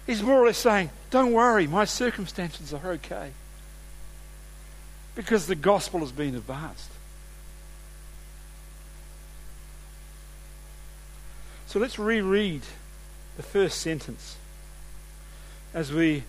He's 0.05 0.21
more 0.21 0.41
or 0.41 0.45
less 0.47 0.57
saying, 0.57 0.89
Don't 1.09 1.33
worry, 1.33 1.65
my 1.65 1.85
circumstances 1.85 2.73
are 2.73 2.91
okay. 2.91 3.31
Because 5.15 5.47
the 5.47 5.55
gospel 5.55 6.01
has 6.01 6.11
been 6.11 6.35
advanced. 6.35 6.91
So 11.67 11.79
let's 11.79 11.97
reread 11.97 12.61
the 13.35 13.43
first 13.43 13.81
sentence 13.81 14.37
as 15.73 15.91
we 15.91 16.23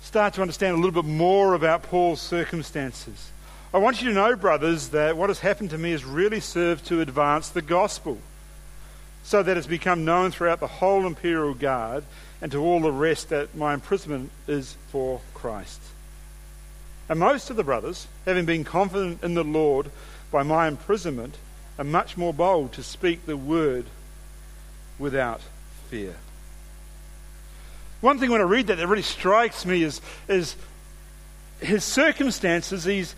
start 0.00 0.34
to 0.34 0.42
understand 0.42 0.74
a 0.74 0.76
little 0.76 1.02
bit 1.02 1.08
more 1.08 1.54
about 1.54 1.82
Paul's 1.84 2.20
circumstances. 2.20 3.30
I 3.72 3.78
want 3.78 4.02
you 4.02 4.08
to 4.08 4.14
know, 4.14 4.34
brothers, 4.34 4.88
that 4.88 5.16
what 5.16 5.30
has 5.30 5.40
happened 5.40 5.70
to 5.70 5.78
me 5.78 5.92
has 5.92 6.04
really 6.04 6.40
served 6.40 6.86
to 6.86 7.00
advance 7.00 7.50
the 7.50 7.62
gospel, 7.62 8.18
so 9.22 9.42
that 9.42 9.56
it's 9.56 9.66
become 9.66 10.04
known 10.04 10.30
throughout 10.30 10.60
the 10.60 10.66
whole 10.66 11.06
imperial 11.06 11.54
guard 11.54 12.04
and 12.42 12.50
to 12.50 12.58
all 12.58 12.80
the 12.80 12.90
rest 12.90 13.28
that 13.28 13.54
my 13.54 13.74
imprisonment 13.74 14.30
is 14.48 14.76
for 14.88 15.20
Christ. 15.34 15.80
And 17.08 17.20
most 17.20 17.50
of 17.50 17.56
the 17.56 17.64
brothers, 17.64 18.08
having 18.24 18.46
been 18.46 18.64
confident 18.64 19.22
in 19.22 19.34
the 19.34 19.44
Lord 19.44 19.90
by 20.30 20.42
my 20.42 20.68
imprisonment, 20.68 21.36
are 21.78 21.84
much 21.84 22.16
more 22.16 22.32
bold 22.32 22.72
to 22.72 22.82
speak 22.82 23.26
the 23.26 23.36
word 23.36 23.84
without 24.98 25.40
fear. 25.88 26.14
One 28.00 28.18
thing 28.18 28.30
when 28.30 28.40
I 28.40 28.44
read 28.44 28.68
that 28.68 28.76
that 28.76 28.86
really 28.86 29.02
strikes 29.02 29.66
me 29.66 29.82
is, 29.82 30.00
is 30.28 30.56
his 31.60 31.84
circumstances. 31.84 32.84
He's, 32.84 33.14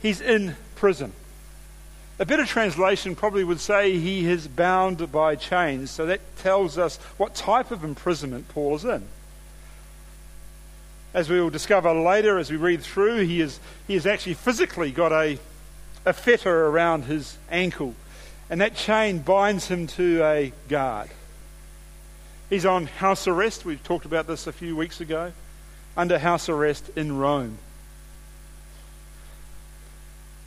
he's 0.00 0.20
in 0.20 0.56
prison. 0.76 1.12
A 2.18 2.24
better 2.24 2.46
translation 2.46 3.16
probably 3.16 3.44
would 3.44 3.60
say 3.60 3.98
he 3.98 4.28
is 4.28 4.46
bound 4.46 5.10
by 5.10 5.34
chains. 5.34 5.90
So 5.90 6.06
that 6.06 6.20
tells 6.38 6.78
us 6.78 6.96
what 7.16 7.34
type 7.34 7.70
of 7.70 7.84
imprisonment 7.84 8.48
Paul 8.48 8.76
is 8.76 8.84
in. 8.84 9.02
As 11.12 11.28
we 11.28 11.40
will 11.40 11.50
discover 11.50 11.92
later 11.92 12.38
as 12.38 12.50
we 12.50 12.56
read 12.56 12.82
through, 12.82 13.24
he, 13.24 13.40
is, 13.40 13.60
he 13.86 13.94
has 13.94 14.06
actually 14.06 14.34
physically 14.34 14.90
got 14.90 15.12
a, 15.12 15.38
a 16.04 16.12
fetter 16.12 16.66
around 16.66 17.04
his 17.04 17.36
ankle, 17.50 17.94
and 18.48 18.60
that 18.60 18.74
chain 18.74 19.18
binds 19.18 19.68
him 19.68 19.86
to 19.88 20.24
a 20.24 20.52
guard. 20.68 21.10
He's 22.54 22.64
on 22.64 22.86
house 22.86 23.26
arrest. 23.26 23.64
We 23.64 23.74
talked 23.78 24.04
about 24.04 24.28
this 24.28 24.46
a 24.46 24.52
few 24.52 24.76
weeks 24.76 25.00
ago. 25.00 25.32
Under 25.96 26.20
house 26.20 26.48
arrest 26.48 26.88
in 26.94 27.18
Rome. 27.18 27.58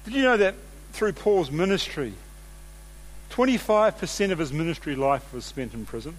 Did 0.06 0.14
you 0.14 0.22
know 0.22 0.38
that 0.38 0.56
through 0.94 1.12
Paul's 1.12 1.52
ministry, 1.52 2.14
25% 3.32 4.32
of 4.32 4.40
his 4.40 4.54
ministry 4.54 4.96
life 4.96 5.34
was 5.34 5.44
spent 5.44 5.74
in 5.74 5.86
prison? 5.86 6.16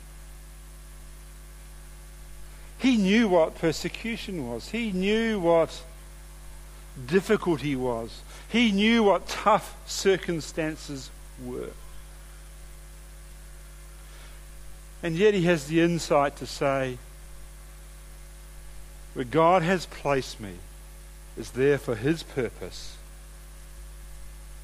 He 2.78 2.98
knew 2.98 3.26
what 3.26 3.56
persecution 3.56 4.46
was. 4.46 4.68
He 4.68 4.92
knew 4.92 5.40
what 5.40 5.82
difficulty 7.06 7.74
was. 7.74 8.20
He 8.50 8.72
knew 8.72 9.04
what 9.04 9.26
tough 9.26 9.74
circumstances 9.86 11.08
were. 11.42 11.70
And 15.02 15.16
yet 15.16 15.34
he 15.34 15.42
has 15.42 15.66
the 15.66 15.80
insight 15.80 16.36
to 16.36 16.46
say, 16.46 16.98
where 19.14 19.24
God 19.24 19.62
has 19.62 19.86
placed 19.86 20.40
me 20.40 20.54
is 21.36 21.52
there 21.52 21.78
for 21.78 21.94
his 21.94 22.22
purpose. 22.22 22.96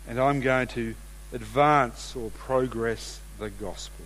And 0.09 0.21
I'm 0.21 0.41
going 0.41 0.69
to 0.69 0.95
advance 1.33 2.15
or 2.15 2.31
progress 2.31 3.21
the 3.39 3.51
gospel. 3.51 4.05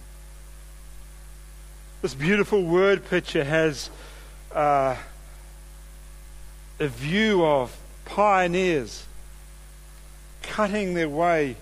This 2.02 2.14
beautiful 2.14 2.62
word 2.62 3.08
picture 3.08 3.44
has 3.44 3.90
uh, 4.54 4.96
a 6.78 6.88
view 6.88 7.44
of 7.44 7.76
pioneers 8.04 9.04
cutting 10.42 10.94
their 10.94 11.08
way 11.08 11.56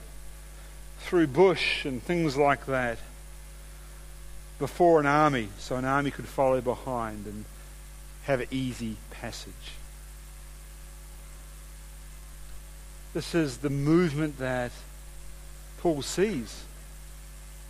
through 1.01 1.29
bush 1.29 1.85
and 1.85 2.03
things 2.03 2.37
like 2.37 2.67
that 2.67 2.99
before 4.59 5.01
an 5.01 5.07
army 5.07 5.49
so 5.59 5.77
an 5.77 5.85
army 5.85 6.11
could 6.11 6.27
follow 6.27 6.61
behind 6.61 7.27
and 7.27 7.45
have 8.25 8.41
an 8.41 8.49
easy 8.51 8.97
passage. 9.11 9.53
This 13.15 13.35
is 13.35 13.59
the 13.59 13.71
movement 13.71 14.39
that 14.39 14.73
Paul 15.79 16.03
sees 16.03 16.65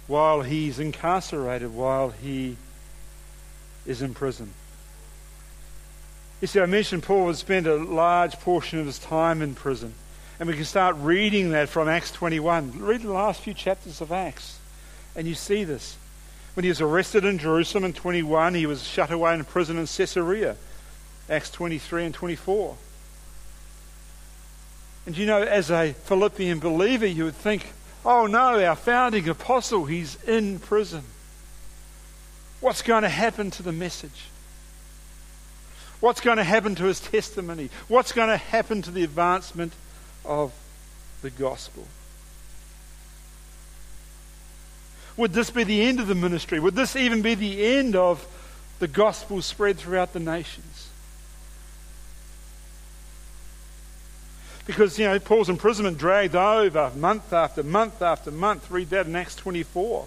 while 0.06 0.42
he's 0.42 0.78
incarcerated, 0.78 1.74
while 1.74 2.10
he 2.10 2.56
is 3.84 4.02
in 4.02 4.14
prison. 4.14 4.50
You 6.40 6.46
see, 6.46 6.60
I 6.60 6.66
mentioned 6.66 7.02
Paul 7.02 7.26
would 7.26 7.36
spend 7.36 7.66
a 7.66 7.76
large 7.76 8.38
portion 8.40 8.78
of 8.78 8.86
his 8.86 8.98
time 8.98 9.42
in 9.42 9.54
prison. 9.54 9.94
And 10.38 10.48
we 10.48 10.54
can 10.54 10.64
start 10.64 10.96
reading 10.96 11.50
that 11.50 11.68
from 11.68 11.88
Acts 11.88 12.10
21. 12.12 12.78
Read 12.78 13.02
the 13.02 13.12
last 13.12 13.40
few 13.40 13.54
chapters 13.54 14.00
of 14.00 14.12
Acts, 14.12 14.58
and 15.14 15.26
you 15.26 15.34
see 15.34 15.64
this. 15.64 15.96
When 16.56 16.64
he 16.64 16.70
was 16.70 16.80
arrested 16.80 17.26
in 17.26 17.36
Jerusalem 17.36 17.84
in 17.84 17.92
21, 17.92 18.54
he 18.54 18.64
was 18.64 18.82
shut 18.82 19.10
away 19.10 19.34
in 19.34 19.44
prison 19.44 19.76
in 19.76 19.86
Caesarea, 19.86 20.56
Acts 21.28 21.50
23 21.50 22.06
and 22.06 22.14
24. 22.14 22.78
And 25.04 25.18
you 25.18 25.26
know, 25.26 25.42
as 25.42 25.70
a 25.70 25.92
Philippian 25.92 26.58
believer, 26.58 27.04
you 27.04 27.24
would 27.24 27.34
think, 27.34 27.74
oh 28.06 28.24
no, 28.24 28.64
our 28.64 28.74
founding 28.74 29.28
apostle, 29.28 29.84
he's 29.84 30.16
in 30.22 30.58
prison. 30.58 31.02
What's 32.60 32.80
going 32.80 33.02
to 33.02 33.10
happen 33.10 33.50
to 33.50 33.62
the 33.62 33.70
message? 33.70 34.28
What's 36.00 36.22
going 36.22 36.38
to 36.38 36.44
happen 36.44 36.74
to 36.76 36.84
his 36.84 37.00
testimony? 37.00 37.68
What's 37.86 38.12
going 38.12 38.30
to 38.30 38.38
happen 38.38 38.80
to 38.80 38.90
the 38.90 39.04
advancement 39.04 39.74
of 40.24 40.54
the 41.20 41.28
gospel? 41.28 41.86
Would 45.16 45.32
this 45.32 45.50
be 45.50 45.64
the 45.64 45.82
end 45.82 46.00
of 46.00 46.08
the 46.08 46.14
ministry? 46.14 46.60
Would 46.60 46.74
this 46.74 46.94
even 46.96 47.22
be 47.22 47.34
the 47.34 47.64
end 47.64 47.96
of 47.96 48.26
the 48.78 48.88
gospel 48.88 49.40
spread 49.40 49.78
throughout 49.78 50.12
the 50.12 50.20
nations? 50.20 50.88
Because, 54.66 54.98
you 54.98 55.06
know, 55.06 55.18
Paul's 55.20 55.48
imprisonment 55.48 55.96
dragged 55.96 56.34
over 56.34 56.90
month 56.96 57.32
after 57.32 57.62
month 57.62 58.02
after 58.02 58.30
month. 58.30 58.70
Read 58.70 58.90
that 58.90 59.06
in 59.06 59.14
Acts 59.14 59.36
24. 59.36 60.06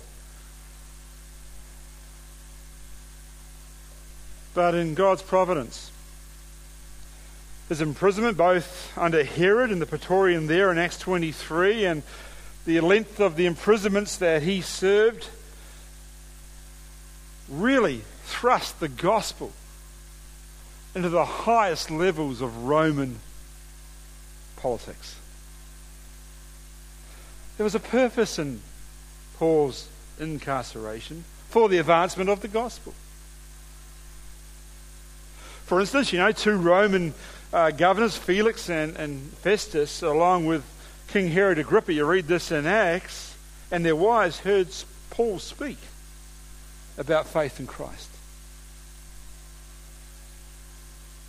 But 4.54 4.76
in 4.76 4.96
God's 4.96 5.22
providence, 5.22 5.92
his 7.70 7.80
imprisonment, 7.80 8.36
both 8.36 8.92
under 8.98 9.24
Herod 9.24 9.72
and 9.72 9.82
the 9.82 9.86
Praetorian 9.86 10.48
there 10.48 10.72
in 10.72 10.78
Acts 10.78 10.98
23, 11.00 11.86
and 11.86 12.04
the 12.70 12.82
length 12.82 13.20
of 13.20 13.36
the 13.36 13.48
imprisonments 13.48 14.18
that 14.18 14.44
he 14.44 14.62
served, 14.62 15.28
really 17.50 18.04
thrust 18.26 18.80
the 18.80 18.88
gospel 18.88 19.52
into 20.94 21.10
the 21.10 21.26
highest 21.26 21.90
levels 21.90 22.42
of 22.42 22.66
Roman 22.66 23.18
politics. 24.56 25.16
There 27.58 27.64
was 27.64 27.74
a 27.74 27.80
purpose 27.80 28.38
in 28.38 28.62
Paul's 29.40 29.90
incarceration 30.20 31.24
for 31.50 31.70
the 31.70 31.80
advancement 31.80 32.30
of 32.30 32.42
the 32.42 32.48
gospel. 32.48 32.94
For 35.66 35.80
instance, 35.80 36.14
you 36.14 36.20
know, 36.20 36.32
two 36.32 36.56
Roman 36.56 37.16
uh, 37.52 37.72
governors, 37.72 38.16
Felix 38.16 38.70
and, 38.70 38.96
and 38.96 39.22
Festus, 39.38 40.04
along 40.04 40.46
with 40.46 40.64
King 41.12 41.30
Herod 41.30 41.58
Agrippa, 41.58 41.92
you 41.92 42.06
read 42.06 42.28
this 42.28 42.52
in 42.52 42.68
Acts, 42.68 43.36
and 43.72 43.84
their 43.84 43.96
wives 43.96 44.40
heard 44.40 44.68
Paul 45.10 45.40
speak 45.40 45.80
about 47.00 47.26
faith 47.26 47.60
in 47.60 47.66
Christ. 47.66 48.10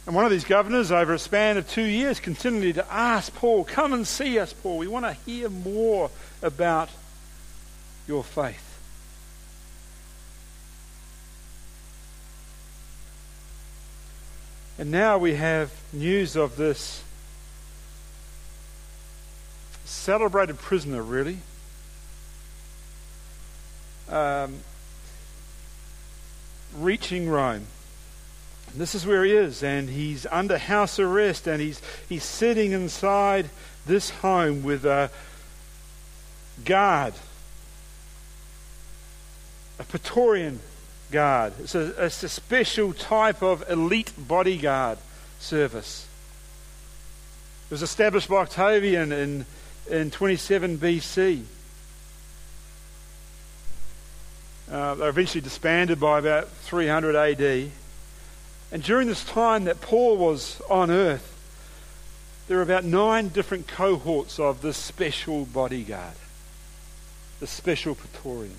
And 0.06 0.14
one 0.14 0.26
of 0.26 0.30
these 0.30 0.44
governors, 0.44 0.92
over 0.92 1.14
a 1.14 1.18
span 1.18 1.56
of 1.56 1.68
two 1.70 1.84
years, 1.84 2.20
continually 2.20 2.74
to 2.74 2.92
ask 2.92 3.34
Paul, 3.34 3.64
Come 3.64 3.92
and 3.94 4.06
see 4.06 4.38
us, 4.38 4.52
Paul. 4.52 4.76
We 4.76 4.86
want 4.86 5.06
to 5.06 5.12
hear 5.24 5.48
more 5.48 6.10
about 6.42 6.90
your 8.06 8.24
faith. 8.24 8.66
And 14.78 14.90
now 14.90 15.16
we 15.16 15.36
have 15.36 15.70
news 15.92 16.36
of 16.36 16.56
this 16.56 17.02
celebrated 19.90 20.58
prisoner, 20.58 21.02
really. 21.02 21.38
Um, 24.08 24.60
reaching 26.76 27.28
Rome. 27.28 27.66
This 28.74 28.94
is 28.94 29.04
where 29.04 29.24
he 29.24 29.32
is, 29.32 29.62
and 29.62 29.90
he's 29.90 30.26
under 30.30 30.56
house 30.56 30.98
arrest, 30.98 31.48
and 31.48 31.60
he's, 31.60 31.82
he's 32.08 32.24
sitting 32.24 32.72
inside 32.72 33.50
this 33.84 34.10
home 34.10 34.62
with 34.62 34.84
a 34.84 35.10
guard, 36.64 37.14
a 39.80 39.84
Praetorian 39.84 40.60
guard. 41.10 41.54
It's 41.58 41.74
a, 41.74 42.04
it's 42.04 42.22
a 42.22 42.28
special 42.28 42.92
type 42.92 43.42
of 43.42 43.68
elite 43.68 44.12
bodyguard 44.16 44.98
service. 45.40 46.06
It 47.68 47.74
was 47.74 47.82
established 47.82 48.28
by 48.28 48.36
Octavian 48.36 49.10
in, 49.10 49.46
in 49.90 50.10
27 50.10 50.78
BC. 50.78 51.42
Uh, 54.70 54.94
they 54.94 55.02
were 55.02 55.08
eventually 55.08 55.40
disbanded 55.40 55.98
by 55.98 56.18
about 56.18 56.48
300 56.48 57.16
AD. 57.16 57.70
And 58.72 58.82
during 58.82 59.08
this 59.08 59.24
time 59.24 59.64
that 59.64 59.80
Paul 59.80 60.16
was 60.16 60.62
on 60.70 60.90
earth, 60.90 61.36
there 62.46 62.56
were 62.56 62.62
about 62.62 62.84
nine 62.84 63.28
different 63.28 63.66
cohorts 63.66 64.38
of 64.38 64.62
this 64.62 64.76
special 64.76 65.44
bodyguard, 65.44 66.14
the 67.40 67.46
special 67.46 67.94
Praetorian. 67.94 68.56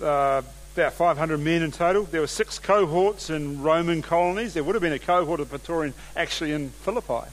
Uh, 0.00 0.42
about 0.74 0.92
500 0.92 1.38
men 1.38 1.62
in 1.62 1.70
total. 1.70 2.02
There 2.02 2.20
were 2.20 2.26
six 2.26 2.58
cohorts 2.58 3.30
in 3.30 3.62
Roman 3.62 4.02
colonies. 4.02 4.54
There 4.54 4.64
would 4.64 4.74
have 4.74 4.82
been 4.82 4.92
a 4.92 4.98
cohort 4.98 5.38
of 5.38 5.48
Praetorian 5.48 5.94
actually 6.16 6.50
in 6.50 6.70
Philippi, 6.70 7.28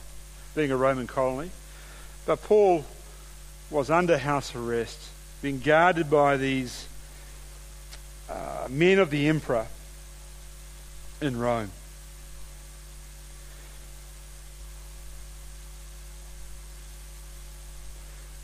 being 0.54 0.70
a 0.70 0.76
Roman 0.76 1.06
colony. 1.06 1.50
But 2.26 2.42
Paul 2.42 2.84
was 3.70 3.90
under 3.90 4.18
house 4.18 4.54
arrest, 4.54 4.98
being 5.40 5.58
guarded 5.58 6.10
by 6.10 6.36
these 6.36 6.86
uh, 8.28 8.68
men 8.70 8.98
of 8.98 9.10
the 9.10 9.28
emperor 9.28 9.66
in 11.20 11.38
Rome. 11.38 11.70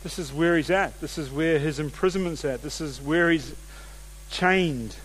This 0.03 0.17
is 0.17 0.31
where 0.31 0.55
he's 0.55 0.69
at. 0.69 0.99
This 1.01 1.17
is 1.17 1.29
where 1.29 1.59
his 1.59 1.79
imprisonment's 1.79 2.45
at. 2.45 2.61
This 2.61 2.79
is 2.79 3.01
where 3.01 3.29
he's 3.29 3.53
chained. 4.31 4.95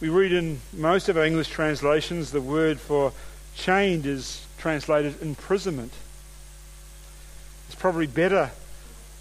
We 0.00 0.08
read 0.08 0.32
in 0.32 0.60
most 0.72 1.08
of 1.08 1.16
our 1.16 1.24
English 1.24 1.48
translations 1.48 2.30
the 2.30 2.40
word 2.40 2.80
for 2.80 3.12
chained 3.54 4.06
is 4.06 4.46
translated 4.58 5.20
imprisonment. 5.20 5.92
It's 7.74 7.80
probably 7.80 8.06
better 8.06 8.52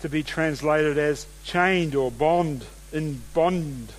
to 0.02 0.10
be 0.10 0.22
translated 0.22 1.00
as 1.00 1.26
chained 1.44 1.96
or 1.96 2.12
bond, 2.12 2.64
in 2.92 3.24
bond 3.34 3.92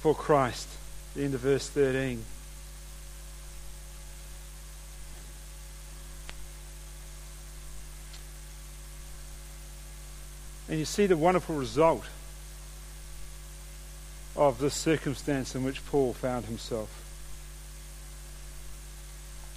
for 0.00 0.14
Christ. 0.14 0.68
The 1.14 1.24
end 1.24 1.32
of 1.32 1.40
verse 1.40 1.66
13. 1.66 2.22
And 10.68 10.78
you 10.78 10.84
see 10.84 11.06
the 11.06 11.16
wonderful 11.16 11.56
result 11.56 12.04
of 14.36 14.58
this 14.58 14.74
circumstance 14.74 15.54
in 15.54 15.64
which 15.64 15.86
Paul 15.86 16.12
found 16.12 16.44
himself. 16.44 17.05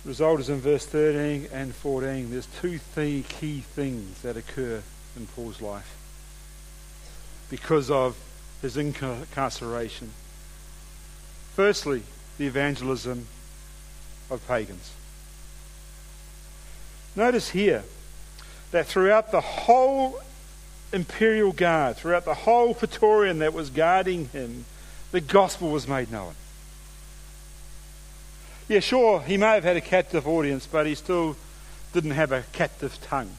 The 0.03 0.09
result 0.09 0.39
is 0.39 0.49
in 0.49 0.59
verse 0.61 0.85
13 0.85 1.49
and 1.51 1.75
14. 1.75 2.31
There's 2.31 2.47
two 2.61 2.79
key 2.95 3.61
things 3.61 4.21
that 4.21 4.37
occur 4.37 4.81
in 5.15 5.27
Paul's 5.27 5.61
life 5.61 5.97
because 7.49 7.91
of 7.91 8.17
his 8.61 8.77
incarceration. 8.77 10.11
Firstly, 11.55 12.03
the 12.37 12.47
evangelism 12.47 13.27
of 14.29 14.45
pagans. 14.47 14.93
Notice 17.15 17.49
here 17.49 17.83
that 18.71 18.85
throughout 18.85 19.31
the 19.31 19.41
whole 19.41 20.21
imperial 20.93 21.51
guard, 21.51 21.97
throughout 21.97 22.23
the 22.25 22.33
whole 22.33 22.73
Praetorian 22.73 23.39
that 23.39 23.53
was 23.53 23.69
guarding 23.69 24.29
him, 24.29 24.65
the 25.11 25.21
gospel 25.21 25.71
was 25.71 25.87
made 25.87 26.11
known. 26.11 26.35
Yeah, 28.69 28.79
sure, 28.79 29.21
he 29.21 29.35
may 29.35 29.55
have 29.55 29.65
had 29.65 29.75
a 29.75 29.81
captive 29.81 30.27
audience, 30.27 30.65
but 30.65 30.85
he 30.85 30.95
still 30.95 31.35
didn't 31.91 32.11
have 32.11 32.31
a 32.31 32.43
captive 32.53 32.97
tongue. 33.01 33.31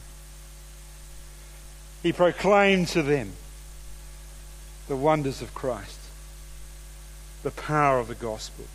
He 2.03 2.13
proclaimed 2.13 2.89
to 2.89 3.01
them 3.01 3.33
the 4.87 4.95
wonders 4.95 5.41
of 5.41 5.53
Christ, 5.55 5.99
the 7.41 7.51
power 7.51 7.97
of 7.97 8.09
the 8.09 8.15
gospel. 8.15 8.65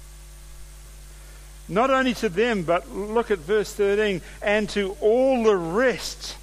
Not 1.68 1.90
only 1.90 2.14
to 2.14 2.28
them, 2.28 2.62
but 2.62 2.90
look 2.90 3.30
at 3.30 3.38
verse 3.38 3.72
13, 3.72 4.22
and 4.42 4.68
to 4.70 4.96
all 5.00 5.44
the 5.44 5.56
rest 5.56 6.36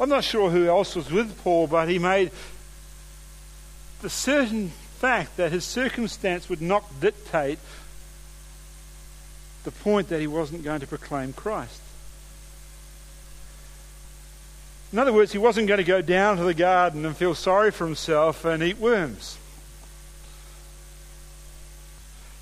I'm 0.00 0.08
not 0.08 0.24
sure 0.24 0.50
who 0.50 0.68
else 0.68 0.94
was 0.94 1.10
with 1.10 1.42
Paul, 1.42 1.66
but 1.66 1.88
he 1.88 1.98
made 1.98 2.30
the 4.00 4.08
certain 4.08 4.72
fact 4.98 5.36
that 5.36 5.52
his 5.52 5.64
circumstance 5.64 6.48
would 6.48 6.60
not 6.60 7.00
dictate 7.00 7.58
the 9.64 9.70
point 9.70 10.08
that 10.08 10.20
he 10.20 10.26
wasn't 10.26 10.64
going 10.64 10.80
to 10.80 10.86
proclaim 10.86 11.32
Christ. 11.32 11.80
In 14.92 14.98
other 14.98 15.12
words, 15.12 15.32
he 15.32 15.38
wasn't 15.38 15.68
going 15.68 15.78
to 15.78 15.84
go 15.84 16.02
down 16.02 16.38
to 16.38 16.44
the 16.44 16.54
garden 16.54 17.04
and 17.04 17.16
feel 17.16 17.34
sorry 17.34 17.70
for 17.70 17.84
himself 17.84 18.44
and 18.44 18.62
eat 18.62 18.78
worms. 18.78 19.38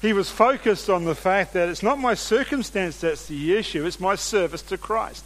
He 0.00 0.12
was 0.12 0.30
focused 0.30 0.88
on 0.88 1.04
the 1.04 1.14
fact 1.14 1.52
that 1.54 1.68
it's 1.68 1.82
not 1.82 1.98
my 1.98 2.14
circumstance 2.14 3.00
that's 3.00 3.26
the 3.26 3.56
issue, 3.56 3.84
it's 3.84 4.00
my 4.00 4.14
service 4.14 4.62
to 4.62 4.78
Christ. 4.78 5.24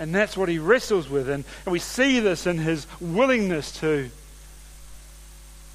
And 0.00 0.14
that's 0.14 0.34
what 0.34 0.48
he 0.48 0.58
wrestles 0.58 1.10
with. 1.10 1.28
And, 1.28 1.44
and 1.66 1.72
we 1.72 1.78
see 1.78 2.20
this 2.20 2.46
in 2.46 2.56
his 2.56 2.86
willingness 3.00 3.70
to 3.80 4.10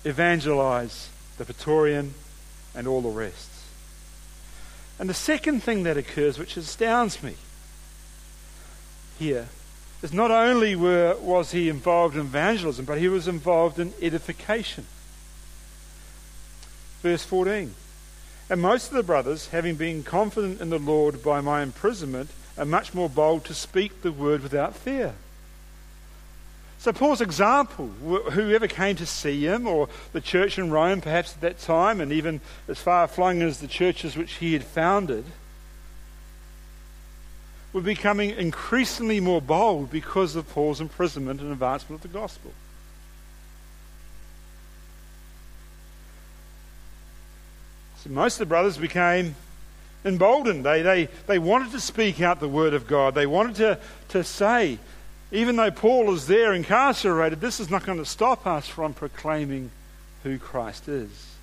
evangelize 0.03 1.09
the 1.37 1.45
Praetorian 1.45 2.15
and 2.73 2.87
all 2.87 3.01
the 3.01 3.09
rest. 3.09 3.51
And 4.97 5.07
the 5.07 5.13
second 5.13 5.61
thing 5.61 5.83
that 5.83 5.95
occurs, 5.95 6.39
which 6.39 6.57
astounds 6.57 7.21
me, 7.21 7.35
here 9.19 9.47
is 10.01 10.11
not 10.11 10.31
only 10.31 10.75
were, 10.75 11.15
was 11.21 11.51
he 11.51 11.69
involved 11.69 12.15
in 12.15 12.21
evangelism, 12.21 12.83
but 12.83 12.97
he 12.97 13.07
was 13.07 13.27
involved 13.27 13.77
in 13.77 13.93
edification. 14.01 14.87
Verse 17.03 17.23
14. 17.23 17.75
And 18.49 18.59
most 18.59 18.87
of 18.87 18.97
the 18.97 19.03
brothers, 19.03 19.49
having 19.49 19.75
been 19.75 20.01
confident 20.01 20.61
in 20.61 20.71
the 20.71 20.79
Lord 20.79 21.21
by 21.21 21.41
my 21.41 21.61
imprisonment, 21.61 22.31
are 22.57 22.65
much 22.65 22.93
more 22.93 23.09
bold 23.09 23.45
to 23.45 23.53
speak 23.53 24.01
the 24.01 24.11
word 24.11 24.41
without 24.41 24.75
fear. 24.75 25.13
So, 26.77 26.93
Paul's 26.93 27.21
example, 27.21 27.87
whoever 27.87 28.67
came 28.67 28.95
to 28.97 29.05
see 29.05 29.45
him, 29.45 29.65
or 29.65 29.89
the 30.13 30.21
church 30.21 30.59
in 30.59 30.69
Rome 30.69 31.01
perhaps 31.01 31.33
at 31.33 31.41
that 31.41 31.59
time, 31.59 31.99
and 31.99 32.11
even 32.11 32.41
as 32.67 32.79
far 32.79 33.07
flung 33.07 33.41
as 33.41 33.59
the 33.59 33.67
churches 33.67 34.15
which 34.15 34.33
he 34.33 34.53
had 34.53 34.63
founded, 34.63 35.25
were 37.73 37.81
becoming 37.81 38.29
increasingly 38.29 39.19
more 39.19 39.41
bold 39.41 39.91
because 39.91 40.35
of 40.35 40.47
Paul's 40.49 40.79
imprisonment 40.79 41.41
and 41.41 41.51
advancement 41.51 42.05
of 42.05 42.11
the 42.11 42.17
gospel. 42.19 42.53
So 47.97 48.11
most 48.11 48.35
of 48.35 48.39
the 48.39 48.45
brothers 48.45 48.77
became 48.77 49.35
emboldened. 50.05 50.63
They, 50.63 50.81
they, 50.81 51.09
they 51.27 51.39
wanted 51.39 51.71
to 51.71 51.79
speak 51.79 52.21
out 52.21 52.39
the 52.39 52.47
word 52.47 52.73
of 52.73 52.87
God. 52.87 53.15
They 53.15 53.25
wanted 53.25 53.55
to, 53.55 53.79
to 54.09 54.23
say, 54.23 54.79
even 55.31 55.57
though 55.57 55.71
Paul 55.71 56.13
is 56.13 56.27
there 56.27 56.53
incarcerated, 56.53 57.41
this 57.41 57.59
is 57.59 57.69
not 57.69 57.85
going 57.85 57.97
to 57.97 58.05
stop 58.05 58.47
us 58.47 58.67
from 58.67 58.93
proclaiming 58.93 59.71
who 60.23 60.37
Christ 60.37 60.87
is. 60.87 61.35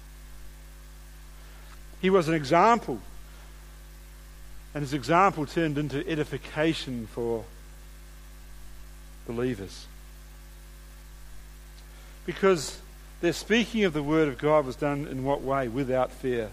He 2.01 2.09
was 2.09 2.29
an 2.29 2.35
example 2.35 3.01
and 4.75 4.83
his 4.83 4.95
example 4.95 5.45
turned 5.47 5.77
into 5.77 6.07
edification 6.09 7.07
for 7.07 7.45
believers. 9.27 9.87
Because 12.25 12.81
their 13.21 13.33
speaking 13.33 13.85
of 13.85 13.93
the 13.93 14.03
Word 14.03 14.29
of 14.29 14.39
God 14.39 14.65
was 14.65 14.77
done 14.77 15.07
in 15.07 15.25
what 15.25 15.43
way? 15.43 15.69
Without 15.69 16.11
fear. 16.11 16.51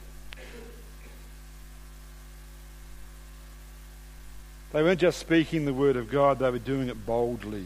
They 4.72 4.84
weren't 4.84 5.00
just 5.00 5.20
speaking 5.20 5.66
the 5.66 5.74
Word 5.74 5.96
of 5.96 6.12
God, 6.12 6.40
they 6.40 6.50
were 6.50 6.60
doing 6.60 6.90
it 6.90 7.06
boldly 7.06 7.66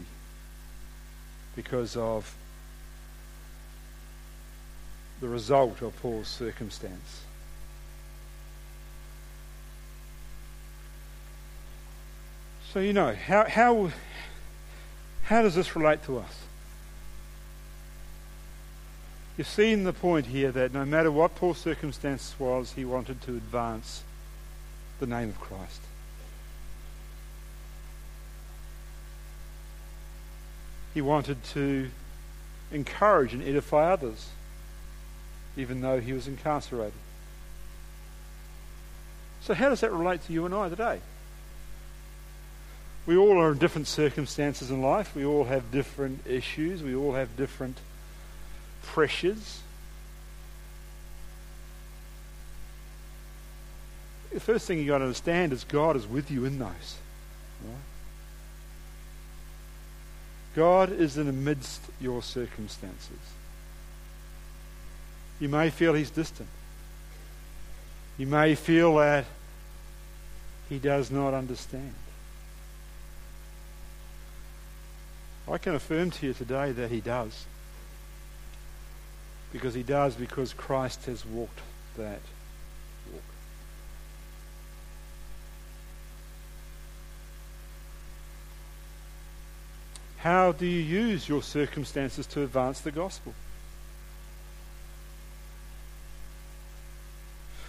because 1.54 1.96
of 1.96 2.34
the 5.20 5.28
result 5.28 5.82
of 5.82 6.00
Paul's 6.00 6.28
circumstance. 6.28 7.22
So, 12.72 12.80
you 12.80 12.92
know, 12.92 13.14
how, 13.14 13.44
how, 13.44 13.90
how 15.24 15.42
does 15.42 15.54
this 15.54 15.76
relate 15.76 16.02
to 16.06 16.18
us? 16.18 16.40
You've 19.36 19.46
seen 19.46 19.84
the 19.84 19.92
point 19.92 20.26
here 20.26 20.50
that 20.50 20.72
no 20.72 20.84
matter 20.84 21.10
what 21.10 21.36
Paul's 21.36 21.58
circumstance 21.58 22.34
was, 22.38 22.72
he 22.72 22.84
wanted 22.84 23.20
to 23.22 23.32
advance 23.32 24.02
the 24.98 25.06
name 25.06 25.28
of 25.28 25.40
Christ. 25.40 25.80
He 30.94 31.00
wanted 31.00 31.42
to 31.54 31.90
encourage 32.72 33.34
and 33.34 33.42
edify 33.42 33.92
others, 33.92 34.28
even 35.56 35.80
though 35.80 36.00
he 36.00 36.12
was 36.12 36.26
incarcerated. 36.26 36.94
So, 39.42 39.52
how 39.52 39.68
does 39.68 39.80
that 39.80 39.92
relate 39.92 40.24
to 40.26 40.32
you 40.32 40.46
and 40.46 40.54
I 40.54 40.68
today? 40.68 41.00
We 43.06 43.16
all 43.16 43.38
are 43.38 43.52
in 43.52 43.58
different 43.58 43.86
circumstances 43.86 44.70
in 44.70 44.80
life. 44.80 45.14
We 45.14 45.24
all 45.24 45.44
have 45.44 45.70
different 45.70 46.26
issues. 46.26 46.82
We 46.82 46.94
all 46.94 47.12
have 47.12 47.36
different 47.36 47.76
pressures. 48.82 49.60
The 54.32 54.40
first 54.40 54.66
thing 54.66 54.78
you've 54.78 54.88
got 54.88 54.98
to 54.98 55.04
understand 55.04 55.52
is 55.52 55.64
God 55.64 55.96
is 55.96 56.06
with 56.06 56.30
you 56.30 56.44
in 56.44 56.58
those. 56.58 56.96
Right? 57.62 57.74
God 60.54 60.92
is 60.92 61.18
in 61.18 61.28
amidst 61.28 61.82
your 62.00 62.22
circumstances. 62.22 63.18
You 65.40 65.48
may 65.48 65.70
feel 65.70 65.94
He's 65.94 66.10
distant. 66.10 66.48
You 68.16 68.26
may 68.26 68.54
feel 68.54 68.96
that 68.96 69.24
He 70.68 70.78
does 70.78 71.10
not 71.10 71.34
understand. 71.34 71.94
I 75.50 75.58
can 75.58 75.74
affirm 75.74 76.10
to 76.10 76.26
you 76.26 76.32
today 76.32 76.72
that 76.72 76.90
he 76.90 77.00
does. 77.00 77.44
Because 79.52 79.74
he 79.74 79.82
does 79.82 80.14
because 80.14 80.52
Christ 80.52 81.04
has 81.06 81.24
walked 81.24 81.60
that 81.96 82.20
How 90.24 90.52
do 90.52 90.64
you 90.64 90.80
use 90.80 91.28
your 91.28 91.42
circumstances 91.42 92.26
to 92.28 92.42
advance 92.42 92.80
the 92.80 92.90
gospel? 92.90 93.34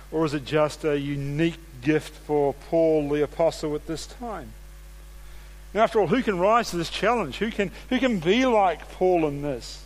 Or 0.09 0.23
is 0.23 0.33
it 0.33 0.45
just 0.45 0.85
a 0.85 0.97
unique 0.97 1.59
gift 1.81 2.15
for 2.15 2.53
Paul 2.69 3.09
the 3.09 3.23
Apostle 3.23 3.75
at 3.75 3.87
this 3.87 4.07
time? 4.07 4.53
And 5.73 5.81
after 5.81 5.99
all, 5.99 6.07
who 6.07 6.23
can 6.23 6.39
rise 6.39 6.69
to 6.69 6.77
this 6.77 6.89
challenge? 6.89 7.39
Who 7.39 7.51
can, 7.51 7.71
who 7.89 7.99
can 7.99 8.21
be 8.21 8.45
like 8.45 8.89
Paul 8.91 9.27
in 9.27 9.41
this? 9.41 9.83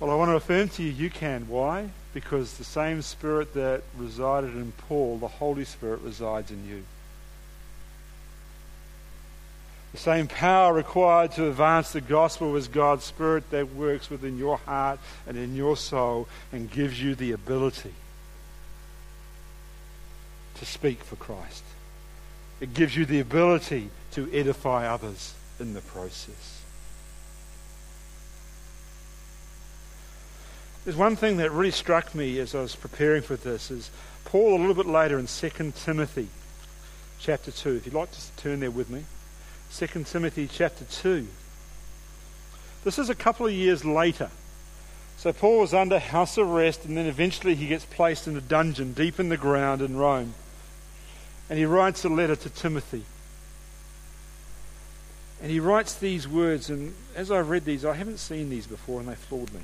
Well, 0.00 0.10
I 0.10 0.14
want 0.14 0.30
to 0.30 0.36
affirm 0.36 0.70
to 0.70 0.82
you, 0.82 0.92
you 0.92 1.10
can. 1.10 1.46
Why? 1.46 1.90
Because 2.14 2.54
the 2.54 2.64
same 2.64 3.02
Spirit 3.02 3.52
that 3.52 3.82
resided 3.98 4.56
in 4.56 4.72
Paul, 4.88 5.18
the 5.18 5.28
Holy 5.28 5.66
Spirit, 5.66 6.00
resides 6.00 6.50
in 6.50 6.66
you. 6.66 6.84
The 9.92 9.98
same 9.98 10.28
power 10.28 10.72
required 10.72 11.32
to 11.32 11.48
advance 11.48 11.92
the 11.92 12.00
gospel 12.00 12.54
is 12.56 12.68
God's 12.68 13.04
Spirit 13.04 13.50
that 13.50 13.74
works 13.74 14.08
within 14.08 14.38
your 14.38 14.58
heart 14.58 15.00
and 15.26 15.36
in 15.36 15.56
your 15.56 15.76
soul 15.76 16.28
and 16.52 16.70
gives 16.70 17.02
you 17.02 17.14
the 17.14 17.32
ability 17.32 17.94
to 20.54 20.64
speak 20.64 21.02
for 21.02 21.16
Christ. 21.16 21.64
It 22.60 22.72
gives 22.72 22.96
you 22.96 23.04
the 23.04 23.18
ability 23.18 23.90
to 24.12 24.30
edify 24.32 24.86
others 24.86 25.34
in 25.58 25.74
the 25.74 25.80
process. 25.80 26.62
There's 30.84 30.96
one 30.96 31.16
thing 31.16 31.38
that 31.38 31.50
really 31.50 31.70
struck 31.72 32.14
me 32.14 32.38
as 32.38 32.54
I 32.54 32.60
was 32.60 32.76
preparing 32.76 33.22
for 33.22 33.36
this 33.36 33.70
is 33.70 33.90
Paul 34.24 34.56
a 34.56 34.58
little 34.58 34.74
bit 34.74 34.86
later 34.86 35.18
in 35.18 35.26
2 35.26 35.72
Timothy 35.72 36.28
chapter 37.18 37.50
2. 37.50 37.76
If 37.76 37.86
you'd 37.86 37.94
like 37.94 38.12
to 38.12 38.20
turn 38.36 38.60
there 38.60 38.70
with 38.70 38.88
me. 38.88 39.04
2 39.74 40.04
Timothy 40.04 40.48
chapter 40.50 40.84
2. 40.84 41.26
This 42.84 42.98
is 42.98 43.10
a 43.10 43.14
couple 43.14 43.46
of 43.46 43.52
years 43.52 43.84
later. 43.84 44.30
So 45.16 45.32
Paul 45.32 45.60
was 45.60 45.74
under 45.74 45.98
house 45.98 46.38
arrest 46.38 46.84
and 46.84 46.96
then 46.96 47.06
eventually 47.06 47.54
he 47.54 47.66
gets 47.66 47.84
placed 47.84 48.26
in 48.26 48.36
a 48.36 48.40
dungeon 48.40 48.92
deep 48.94 49.20
in 49.20 49.28
the 49.28 49.36
ground 49.36 49.82
in 49.82 49.96
Rome 49.96 50.34
and 51.50 51.58
he 51.58 51.64
writes 51.64 52.04
a 52.04 52.08
letter 52.08 52.36
to 52.36 52.48
Timothy. 52.48 53.04
And 55.42 55.50
he 55.50 55.58
writes 55.58 55.94
these 55.94 56.28
words, 56.28 56.70
and 56.70 56.94
as 57.16 57.30
I 57.30 57.40
read 57.40 57.64
these, 57.64 57.84
I 57.84 57.94
haven't 57.94 58.18
seen 58.18 58.50
these 58.50 58.66
before, 58.66 59.00
and 59.00 59.08
they 59.08 59.14
floored 59.14 59.52
me 59.52 59.60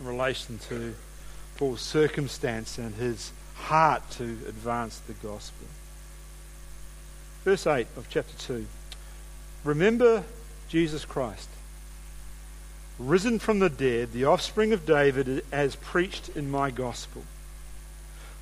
in 0.00 0.06
relation 0.06 0.58
to 0.70 0.94
Paul's 1.56 1.82
circumstance 1.82 2.78
and 2.78 2.94
his 2.94 3.32
heart 3.54 4.08
to 4.12 4.24
advance 4.24 4.98
the 5.00 5.14
gospel. 5.14 5.66
Verse 7.46 7.64
8 7.64 7.86
of 7.96 8.08
chapter 8.10 8.36
2 8.38 8.66
Remember 9.62 10.24
Jesus 10.68 11.04
Christ, 11.04 11.48
risen 12.98 13.38
from 13.38 13.60
the 13.60 13.70
dead, 13.70 14.12
the 14.12 14.24
offspring 14.24 14.72
of 14.72 14.84
David, 14.84 15.44
as 15.52 15.76
preached 15.76 16.28
in 16.30 16.50
my 16.50 16.72
gospel, 16.72 17.22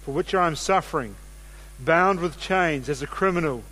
for 0.01 0.13
which 0.13 0.35
I 0.35 0.47
am 0.47 0.57
suffering 0.57 1.17
bound 1.79 2.21
with 2.21 2.41
chains 2.41 2.89
as 2.89 3.03
a 3.03 3.07
criminal. 3.07 3.63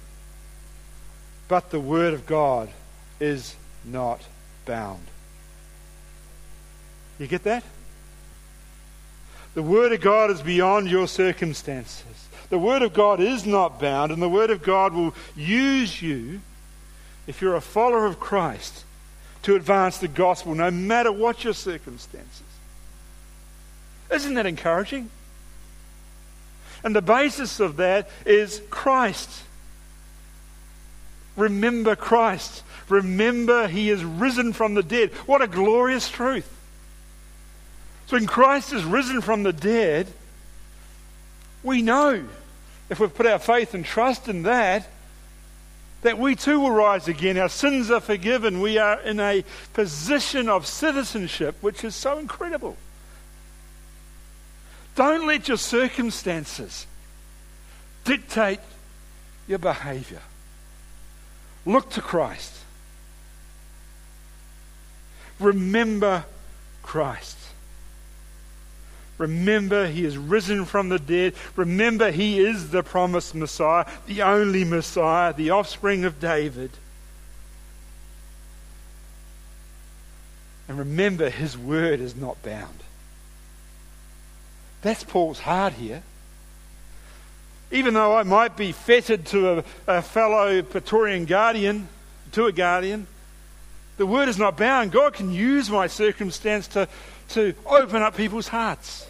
But 1.48 1.70
the 1.70 1.80
Word 1.80 2.12
of 2.12 2.26
God 2.26 2.68
is 3.18 3.56
not 3.86 4.20
bound. 4.66 5.06
You 7.18 7.26
get 7.26 7.44
that? 7.44 7.64
The 9.54 9.62
Word 9.62 9.92
of 9.92 10.02
God 10.02 10.30
is 10.30 10.42
beyond 10.42 10.90
your 10.90 11.08
circumstances. 11.08 12.21
The 12.52 12.58
Word 12.58 12.82
of 12.82 12.92
God 12.92 13.18
is 13.18 13.46
not 13.46 13.80
bound, 13.80 14.12
and 14.12 14.20
the 14.20 14.28
Word 14.28 14.50
of 14.50 14.62
God 14.62 14.92
will 14.92 15.14
use 15.34 16.02
you, 16.02 16.42
if 17.26 17.40
you're 17.40 17.56
a 17.56 17.62
follower 17.62 18.04
of 18.04 18.20
Christ, 18.20 18.84
to 19.44 19.56
advance 19.56 19.96
the 19.96 20.06
gospel 20.06 20.54
no 20.54 20.70
matter 20.70 21.10
what 21.10 21.44
your 21.44 21.54
circumstances. 21.54 22.42
Isn't 24.12 24.34
that 24.34 24.44
encouraging? 24.44 25.08
And 26.84 26.94
the 26.94 27.00
basis 27.00 27.58
of 27.58 27.78
that 27.78 28.10
is 28.26 28.60
Christ. 28.68 29.30
Remember 31.36 31.96
Christ. 31.96 32.64
Remember 32.90 33.66
he 33.66 33.88
is 33.88 34.04
risen 34.04 34.52
from 34.52 34.74
the 34.74 34.82
dead. 34.82 35.10
What 35.24 35.40
a 35.40 35.46
glorious 35.46 36.10
truth. 36.10 36.54
So 38.08 38.18
when 38.18 38.26
Christ 38.26 38.74
is 38.74 38.84
risen 38.84 39.22
from 39.22 39.42
the 39.42 39.54
dead, 39.54 40.06
we 41.62 41.80
know, 41.80 42.24
if 42.92 43.00
we've 43.00 43.14
put 43.14 43.26
our 43.26 43.38
faith 43.38 43.72
and 43.72 43.84
trust 43.84 44.28
in 44.28 44.42
that, 44.42 44.86
that 46.02 46.18
we 46.18 46.36
too 46.36 46.60
will 46.60 46.70
rise 46.70 47.08
again. 47.08 47.38
Our 47.38 47.48
sins 47.48 47.90
are 47.90 48.00
forgiven. 48.00 48.60
We 48.60 48.76
are 48.76 49.00
in 49.00 49.18
a 49.18 49.44
position 49.72 50.48
of 50.48 50.66
citizenship 50.66 51.56
which 51.62 51.84
is 51.84 51.94
so 51.94 52.18
incredible. 52.18 52.76
Don't 54.94 55.26
let 55.26 55.48
your 55.48 55.56
circumstances 55.56 56.86
dictate 58.04 58.60
your 59.48 59.58
behavior. 59.58 60.20
Look 61.64 61.90
to 61.92 62.02
Christ. 62.02 62.52
Remember 65.40 66.24
Christ. 66.82 67.38
Remember, 69.22 69.86
he 69.86 70.04
is 70.04 70.18
risen 70.18 70.64
from 70.64 70.88
the 70.88 70.98
dead. 70.98 71.34
Remember, 71.54 72.10
he 72.10 72.40
is 72.40 72.70
the 72.70 72.82
promised 72.82 73.36
Messiah, 73.36 73.86
the 74.08 74.22
only 74.22 74.64
Messiah, 74.64 75.32
the 75.32 75.50
offspring 75.50 76.04
of 76.04 76.18
David. 76.18 76.70
And 80.66 80.76
remember, 80.76 81.30
his 81.30 81.56
word 81.56 82.00
is 82.00 82.16
not 82.16 82.42
bound. 82.42 82.80
That's 84.80 85.04
Paul's 85.04 85.38
heart 85.38 85.74
here. 85.74 86.02
Even 87.70 87.94
though 87.94 88.16
I 88.16 88.24
might 88.24 88.56
be 88.56 88.72
fettered 88.72 89.24
to 89.26 89.58
a, 89.58 89.64
a 89.86 90.02
fellow 90.02 90.62
Praetorian 90.62 91.26
guardian, 91.26 91.86
to 92.32 92.46
a 92.46 92.52
guardian, 92.52 93.06
the 93.98 94.06
word 94.06 94.28
is 94.28 94.36
not 94.36 94.56
bound. 94.56 94.90
God 94.90 95.14
can 95.14 95.30
use 95.30 95.70
my 95.70 95.86
circumstance 95.86 96.66
to, 96.68 96.88
to 97.28 97.54
open 97.64 98.02
up 98.02 98.16
people's 98.16 98.48
hearts. 98.48 99.06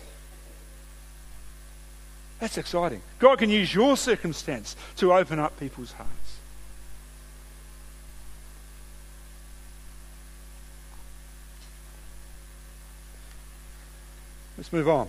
That's 2.43 2.59
exciting. 2.59 3.03
God 3.21 3.39
can 3.39 3.51
use 3.51 3.73
your 3.73 3.97
circumstance 3.97 4.75
to 4.97 5.15
open 5.15 5.39
up 5.39 5.61
people's 5.61 5.93
hearts. 5.93 6.11
Let's 14.59 14.73
move 14.73 14.89
on. 14.89 15.09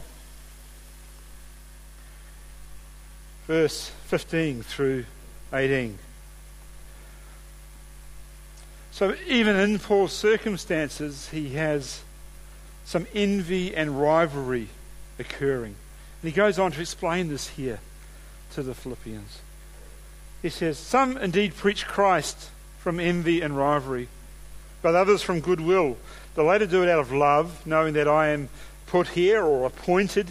Verse 3.47 3.89
15 4.05 4.61
through 4.61 5.05
18. 5.51 5.97
So, 8.91 9.15
even 9.25 9.55
in 9.55 9.79
Paul's 9.79 10.13
circumstances, 10.13 11.29
he 11.29 11.55
has 11.55 12.03
some 12.85 13.07
envy 13.15 13.75
and 13.75 13.99
rivalry 13.99 14.67
occurring. 15.17 15.77
And 16.23 16.31
he 16.31 16.35
goes 16.35 16.57
on 16.57 16.71
to 16.71 16.79
explain 16.79 17.27
this 17.27 17.49
here 17.49 17.79
to 18.53 18.63
the 18.63 18.73
Philippians. 18.73 19.41
He 20.41 20.47
says, 20.49 20.79
Some 20.79 21.17
indeed 21.17 21.53
preach 21.53 21.85
Christ 21.85 22.49
from 22.79 22.97
envy 22.97 23.41
and 23.41 23.57
rivalry, 23.57 24.07
but 24.81 24.95
others 24.95 25.21
from 25.21 25.41
goodwill. 25.41 25.97
The 26.35 26.43
latter 26.43 26.65
do 26.65 26.81
it 26.81 26.87
out 26.87 26.99
of 26.99 27.11
love, 27.11 27.67
knowing 27.67 27.93
that 27.95 28.07
I 28.07 28.29
am 28.29 28.47
put 28.87 29.09
here 29.09 29.43
or 29.43 29.67
appointed 29.67 30.29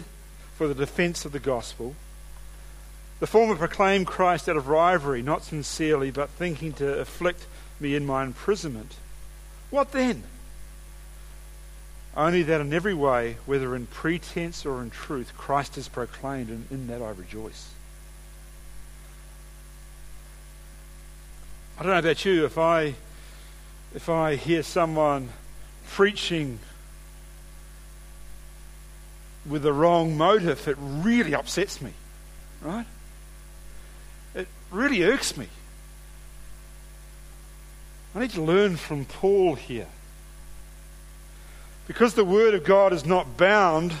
for 0.55 0.67
the 0.67 0.73
defense 0.73 1.25
of 1.25 1.31
the 1.31 1.39
gospel. 1.39 1.95
The 3.19 3.27
former 3.27 3.55
proclaim 3.55 4.03
Christ 4.03 4.49
out 4.49 4.57
of 4.57 4.67
rivalry, 4.67 5.21
not 5.21 5.43
sincerely, 5.43 6.09
but 6.09 6.31
thinking 6.31 6.73
to 6.73 6.99
afflict 6.99 7.45
me 7.79 7.93
in 7.93 8.03
my 8.03 8.23
imprisonment. 8.23 8.95
What 9.69 9.91
then? 9.91 10.23
Only 12.15 12.43
that 12.43 12.61
in 12.61 12.73
every 12.73 12.93
way, 12.93 13.37
whether 13.45 13.75
in 13.75 13.87
pretense 13.87 14.65
or 14.65 14.81
in 14.81 14.91
truth, 14.91 15.33
Christ 15.35 15.77
is 15.77 15.87
proclaimed, 15.87 16.49
and 16.49 16.67
in 16.69 16.87
that 16.87 17.01
I 17.01 17.09
rejoice. 17.09 17.71
I 21.77 21.83
don't 21.83 21.91
know 21.91 21.99
about 21.99 22.23
you, 22.23 22.45
if 22.45 22.57
I 22.57 22.93
if 23.95 24.09
I 24.09 24.35
hear 24.35 24.63
someone 24.63 25.29
preaching 25.89 26.59
with 29.45 29.63
the 29.63 29.73
wrong 29.73 30.17
motive, 30.17 30.67
it 30.67 30.77
really 30.79 31.33
upsets 31.33 31.81
me. 31.81 31.93
Right? 32.61 32.85
It 34.33 34.47
really 34.71 35.03
irks 35.03 35.35
me. 35.35 35.47
I 38.15 38.19
need 38.21 38.31
to 38.31 38.41
learn 38.41 38.77
from 38.77 39.05
Paul 39.05 39.55
here. 39.55 39.87
Because 41.87 42.13
the 42.13 42.25
Word 42.25 42.53
of 42.53 42.63
God 42.63 42.93
is 42.93 43.05
not 43.05 43.37
bound, 43.37 43.93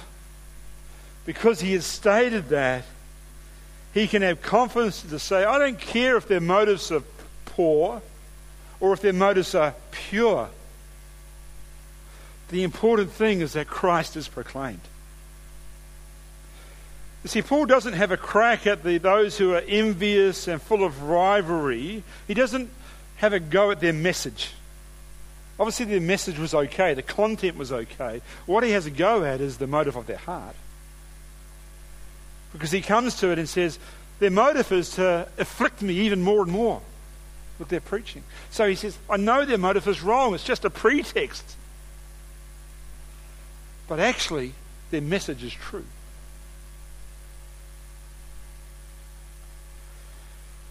because 1.25 1.61
he 1.61 1.73
has 1.73 1.85
stated 1.85 2.49
that, 2.49 2.85
he 3.93 4.07
can 4.07 4.21
have 4.21 4.41
confidence 4.41 5.01
to 5.03 5.19
say, 5.19 5.43
I 5.43 5.59
don't 5.59 5.79
care 5.79 6.17
if 6.17 6.27
their 6.27 6.41
motives 6.41 6.91
are 6.91 7.03
poor 7.45 8.01
or 8.79 8.93
if 8.93 9.01
their 9.01 9.13
motives 9.13 9.53
are 9.53 9.75
pure. 9.91 10.49
The 12.49 12.63
important 12.63 13.11
thing 13.11 13.41
is 13.41 13.53
that 13.53 13.67
Christ 13.67 14.15
is 14.15 14.27
proclaimed. 14.27 14.81
You 17.23 17.29
see, 17.29 17.41
Paul 17.41 17.65
doesn't 17.65 17.93
have 17.93 18.11
a 18.11 18.17
crack 18.17 18.67
at 18.67 18.83
the, 18.83 18.97
those 18.97 19.37
who 19.37 19.53
are 19.53 19.63
envious 19.65 20.47
and 20.47 20.61
full 20.61 20.83
of 20.83 21.03
rivalry. 21.03 22.03
He 22.27 22.33
doesn't 22.33 22.69
have 23.17 23.31
a 23.31 23.39
go 23.39 23.71
at 23.71 23.79
their 23.79 23.93
message. 23.93 24.51
Obviously, 25.63 25.85
the 25.85 26.01
message 26.01 26.37
was 26.37 26.53
okay, 26.53 26.93
the 26.93 27.01
content 27.01 27.55
was 27.55 27.71
okay. 27.71 28.21
What 28.45 28.65
he 28.65 28.71
has 28.71 28.85
a 28.85 28.91
go 28.91 29.23
at 29.23 29.39
is 29.39 29.59
the 29.59 29.65
motive 29.65 29.95
of 29.95 30.07
their 30.07 30.17
heart. 30.17 30.57
Because 32.51 32.69
he 32.69 32.81
comes 32.81 33.15
to 33.21 33.29
it 33.29 33.39
and 33.39 33.47
says, 33.47 33.79
Their 34.19 34.29
motive 34.29 34.73
is 34.73 34.89
to 34.95 35.29
afflict 35.37 35.81
me 35.81 35.93
even 35.93 36.21
more 36.21 36.41
and 36.41 36.51
more 36.51 36.81
with 37.59 37.69
their 37.69 37.79
preaching. 37.79 38.23
So 38.51 38.67
he 38.67 38.75
says, 38.75 38.97
I 39.09 39.15
know 39.15 39.45
their 39.45 39.57
motive 39.57 39.87
is 39.87 40.01
wrong, 40.01 40.35
it's 40.35 40.43
just 40.43 40.65
a 40.65 40.69
pretext. 40.69 41.55
But 43.87 44.01
actually, 44.01 44.51
their 44.91 44.99
message 44.99 45.45
is 45.45 45.53
true. 45.53 45.85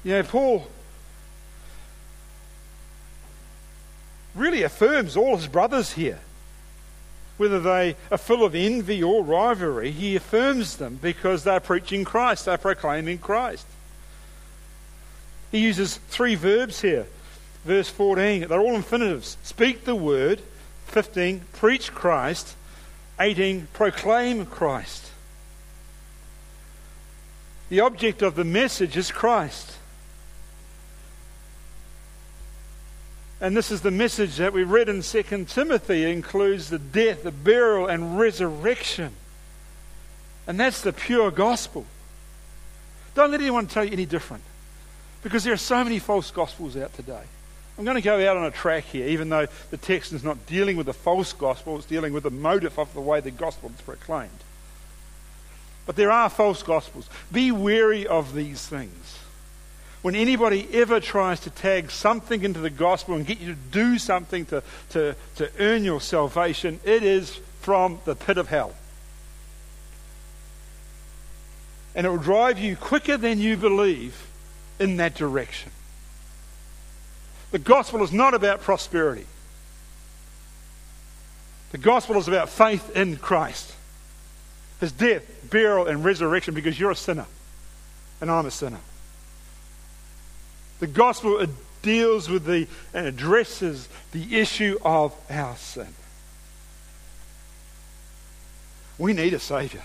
You 0.04 0.12
know, 0.12 0.22
Paul 0.22 0.68
really 4.34 4.62
affirms 4.62 5.16
all 5.16 5.36
his 5.36 5.46
brothers 5.46 5.92
here. 5.92 6.20
Whether 7.36 7.60
they 7.60 7.96
are 8.10 8.18
full 8.18 8.44
of 8.44 8.54
envy 8.54 9.02
or 9.02 9.24
rivalry, 9.24 9.90
he 9.90 10.16
affirms 10.16 10.76
them 10.76 10.98
because 11.00 11.44
they're 11.44 11.60
preaching 11.60 12.04
Christ, 12.04 12.44
they're 12.44 12.58
proclaiming 12.58 13.18
Christ. 13.18 13.66
He 15.50 15.58
uses 15.58 15.96
three 16.08 16.34
verbs 16.34 16.80
here. 16.80 17.06
Verse 17.64 17.88
14, 17.88 18.48
they're 18.48 18.60
all 18.60 18.74
infinitives. 18.74 19.36
Speak 19.42 19.84
the 19.84 19.94
word. 19.94 20.40
15, 20.86 21.42
preach 21.52 21.92
Christ. 21.92 22.56
18, 23.20 23.68
proclaim 23.72 24.46
Christ. 24.46 25.10
The 27.68 27.80
object 27.80 28.20
of 28.20 28.34
the 28.34 28.44
message 28.44 28.96
is 28.96 29.10
Christ. 29.10 29.78
And 33.42 33.56
this 33.56 33.72
is 33.72 33.80
the 33.80 33.90
message 33.90 34.36
that 34.36 34.52
we 34.52 34.62
read 34.62 34.88
in 34.88 35.02
2 35.02 35.22
Timothy. 35.46 36.04
It 36.04 36.10
includes 36.10 36.70
the 36.70 36.78
death, 36.78 37.24
the 37.24 37.32
burial, 37.32 37.88
and 37.88 38.16
resurrection. 38.16 39.12
And 40.46 40.60
that's 40.60 40.80
the 40.80 40.92
pure 40.92 41.32
gospel. 41.32 41.84
Don't 43.16 43.32
let 43.32 43.40
anyone 43.40 43.66
tell 43.66 43.84
you 43.84 43.90
any 43.90 44.06
different. 44.06 44.44
Because 45.24 45.42
there 45.42 45.52
are 45.52 45.56
so 45.56 45.82
many 45.82 45.98
false 45.98 46.30
gospels 46.30 46.76
out 46.76 46.94
today. 46.94 47.22
I'm 47.76 47.84
going 47.84 47.96
to 47.96 48.00
go 48.00 48.30
out 48.30 48.36
on 48.36 48.44
a 48.44 48.52
track 48.52 48.84
here, 48.84 49.08
even 49.08 49.28
though 49.28 49.48
the 49.72 49.76
text 49.76 50.12
is 50.12 50.22
not 50.22 50.46
dealing 50.46 50.76
with 50.76 50.86
the 50.86 50.92
false 50.92 51.32
gospel, 51.32 51.76
it's 51.76 51.86
dealing 51.86 52.12
with 52.12 52.22
the 52.22 52.30
motive 52.30 52.78
of 52.78 52.94
the 52.94 53.00
way 53.00 53.18
the 53.18 53.32
gospel 53.32 53.72
is 53.74 53.80
proclaimed. 53.80 54.30
But 55.84 55.96
there 55.96 56.12
are 56.12 56.30
false 56.30 56.62
gospels. 56.62 57.10
Be 57.32 57.50
wary 57.50 58.06
of 58.06 58.34
these 58.34 58.64
things 58.68 59.18
when 60.02 60.16
anybody 60.16 60.68
ever 60.72 60.98
tries 60.98 61.40
to 61.40 61.50
tag 61.50 61.90
something 61.90 62.42
into 62.42 62.58
the 62.58 62.70
gospel 62.70 63.14
and 63.14 63.24
get 63.24 63.40
you 63.40 63.54
to 63.54 63.60
do 63.70 63.98
something 63.98 64.44
to, 64.46 64.62
to, 64.90 65.14
to 65.36 65.50
earn 65.60 65.84
your 65.84 66.00
salvation, 66.00 66.80
it 66.84 67.04
is 67.04 67.38
from 67.60 68.00
the 68.04 68.16
pit 68.16 68.36
of 68.36 68.48
hell. 68.48 68.74
And 71.94 72.04
it 72.04 72.10
will 72.10 72.18
drive 72.18 72.58
you 72.58 72.74
quicker 72.74 73.16
than 73.16 73.38
you 73.38 73.56
believe 73.56 74.26
in 74.80 74.96
that 74.96 75.14
direction. 75.14 75.70
The 77.52 77.60
gospel 77.60 78.02
is 78.02 78.12
not 78.12 78.34
about 78.34 78.62
prosperity. 78.62 79.26
The 81.70 81.78
gospel 81.78 82.16
is 82.16 82.26
about 82.26 82.48
faith 82.48 82.96
in 82.96 83.18
Christ. 83.18 83.72
His 84.80 84.90
death, 84.90 85.22
burial, 85.48 85.86
and 85.86 86.04
resurrection 86.04 86.54
because 86.54 86.80
you're 86.80 86.90
a 86.90 86.96
sinner 86.96 87.26
and 88.20 88.30
I'm 88.30 88.46
a 88.46 88.50
sinner. 88.50 88.80
The 90.82 90.88
gospel 90.88 91.46
deals 91.82 92.28
with 92.28 92.44
the 92.44 92.66
and 92.92 93.06
addresses 93.06 93.88
the 94.10 94.40
issue 94.40 94.78
of 94.84 95.14
our 95.30 95.54
sin. 95.54 95.86
We 98.98 99.12
need 99.12 99.32
a 99.32 99.38
Savior. 99.38 99.84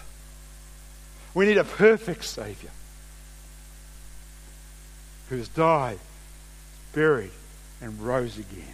We 1.35 1.45
need 1.45 1.59
a 1.59 1.63
perfect 1.63 2.23
Savior 2.23 2.71
who 5.29 5.37
has 5.37 5.47
died, 5.49 5.99
buried, 6.93 7.29
and 7.79 8.01
rose 8.01 8.39
again 8.39 8.73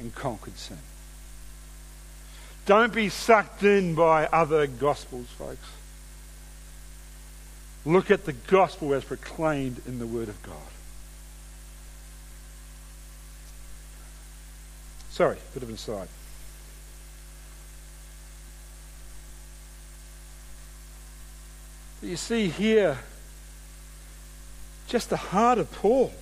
and 0.00 0.14
conquered 0.14 0.56
sin. 0.56 0.78
Don't 2.64 2.94
be 2.94 3.10
sucked 3.10 3.62
in 3.64 3.94
by 3.94 4.28
other 4.28 4.66
gospels, 4.66 5.26
folks. 5.36 5.68
Look 7.84 8.10
at 8.10 8.24
the 8.24 8.32
gospel 8.32 8.94
as 8.94 9.04
proclaimed 9.04 9.82
in 9.86 9.98
the 9.98 10.06
Word 10.06 10.30
of 10.30 10.42
God. 10.42 10.56
Sorry, 15.14 15.36
bit 15.54 15.62
of 15.62 15.68
an 15.68 15.76
aside. 15.76 16.08
You 22.02 22.16
see 22.16 22.48
here 22.48 22.98
just 24.88 25.10
the 25.10 25.16
heart 25.16 25.58
of 25.58 25.70
Paul 25.70 26.12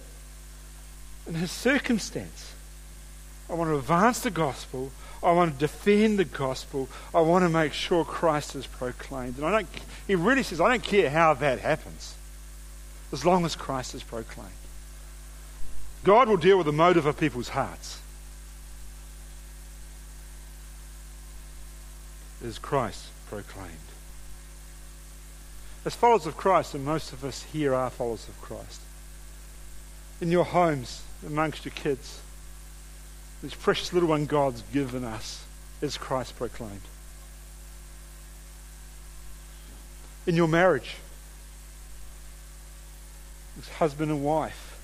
and 1.27 1.35
his 1.39 1.51
circumstance. 1.51 2.53
I 3.49 3.55
want 3.55 3.71
to 3.71 3.79
advance 3.79 4.21
the 4.21 4.31
gospel. 4.31 4.91
I 5.23 5.33
want 5.33 5.55
to 5.55 5.59
defend 5.59 6.19
the 6.19 6.27
gospel. 6.27 6.87
I 7.15 7.23
want 7.23 7.47
to 7.47 7.49
make 7.49 7.73
sure 7.73 8.05
Christ 8.05 8.55
is 8.55 8.67
proclaimed. 8.67 9.39
And 9.39 9.47
I 9.47 9.53
don't, 9.53 9.69
he 10.07 10.17
really 10.17 10.43
says, 10.43 10.61
I 10.61 10.69
don't 10.69 10.83
care 10.83 11.09
how 11.09 11.33
that 11.33 11.61
happens, 11.61 12.15
as 13.11 13.25
long 13.25 13.47
as 13.47 13.57
Christ 13.57 13.95
is 13.95 14.03
proclaimed. 14.03 14.51
God 16.05 16.29
will 16.29 16.37
deal 16.37 16.59
with 16.59 16.67
the 16.67 16.73
motive 16.73 17.07
of 17.07 17.19
people's 17.19 17.49
hearts. 17.49 18.02
Is 22.43 22.59
Christ 22.59 23.07
proclaimed? 23.29 23.71
As 25.85 25.95
followers 25.95 26.27
of 26.27 26.37
Christ, 26.37 26.75
and 26.75 26.85
most 26.85 27.13
of 27.13 27.25
us 27.25 27.43
here 27.45 27.75
are 27.75 27.91
followers 27.91 28.29
of 28.29 28.41
Christ, 28.41 28.81
in 30.21 30.31
your 30.31 30.45
homes, 30.45 31.03
amongst 31.27 31.65
your 31.65 31.75
kids, 31.75 32.21
this 33.43 33.55
precious 33.55 33.93
little 33.93 34.09
one 34.09 34.27
God's 34.27 34.63
given 34.73 35.05
us 35.05 35.45
is 35.81 35.97
Christ 35.97 36.37
proclaimed. 36.37 36.83
In 40.27 40.37
your 40.37 40.47
marriage, 40.47 40.97
as 43.59 43.69
husband 43.69 44.13
and 44.13 44.25
wife, 44.25 44.81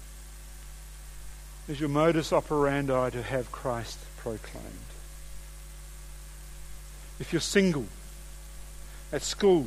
is 1.69 1.79
your 1.79 1.89
modus 1.89 2.33
operandi 2.33 3.11
to 3.11 3.23
have 3.23 3.53
Christ 3.53 3.99
proclaimed. 4.17 4.88
If 7.21 7.33
you're 7.33 7.41
single, 7.41 7.87
at 9.13 9.23
school, 9.23 9.67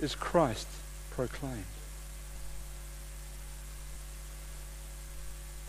is 0.00 0.14
Christ 0.14 0.66
proclaimed. 1.10 1.64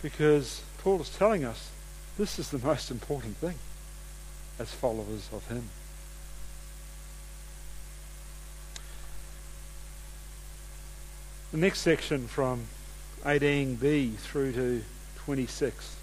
Because 0.02 0.62
Paul 0.78 1.00
is 1.00 1.08
telling 1.08 1.44
us 1.44 1.70
this 2.18 2.38
is 2.38 2.50
the 2.50 2.58
most 2.58 2.90
important 2.90 3.36
thing 3.36 3.56
as 4.58 4.72
followers 4.72 5.28
of 5.32 5.46
Him. 5.48 5.68
The 11.52 11.58
next 11.58 11.80
section 11.80 12.26
from 12.26 12.66
18b 13.24 14.16
through 14.16 14.52
to 14.52 14.82
26 15.24 15.96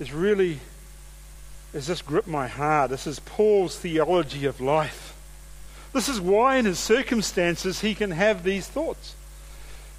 is 0.00 0.12
really, 0.12 0.58
has 1.72 1.86
just 1.86 2.06
gripped 2.06 2.28
my 2.28 2.48
heart. 2.48 2.90
This 2.90 3.06
is 3.06 3.20
Paul's 3.20 3.78
theology 3.78 4.44
of 4.44 4.60
life. 4.60 5.16
This 5.92 6.08
is 6.08 6.20
why, 6.20 6.56
in 6.56 6.64
his 6.64 6.78
circumstances, 6.78 7.80
he 7.80 7.94
can 7.94 8.10
have 8.10 8.42
these 8.42 8.66
thoughts. 8.66 9.14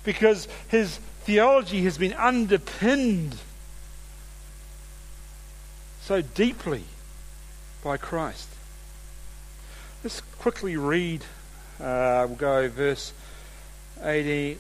Because 0.03 0.47
his 0.67 0.97
theology 1.23 1.83
has 1.83 1.97
been 1.97 2.13
underpinned 2.13 3.37
so 6.01 6.21
deeply 6.21 6.83
by 7.83 7.97
Christ. 7.97 8.49
Let's 10.03 10.21
quickly 10.37 10.77
read. 10.77 11.23
Uh, 11.79 12.25
we'll 12.27 12.37
go 12.37 12.69
verse 12.69 13.11
18. 14.03 14.59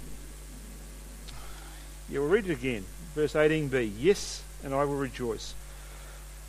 Yeah, 2.09 2.19
we'll 2.19 2.29
read 2.29 2.49
it 2.49 2.53
again. 2.53 2.85
Verse 3.13 3.33
18b. 3.33 3.91
Yes, 3.99 4.41
and 4.63 4.73
I 4.73 4.85
will 4.85 4.95
rejoice. 4.95 5.53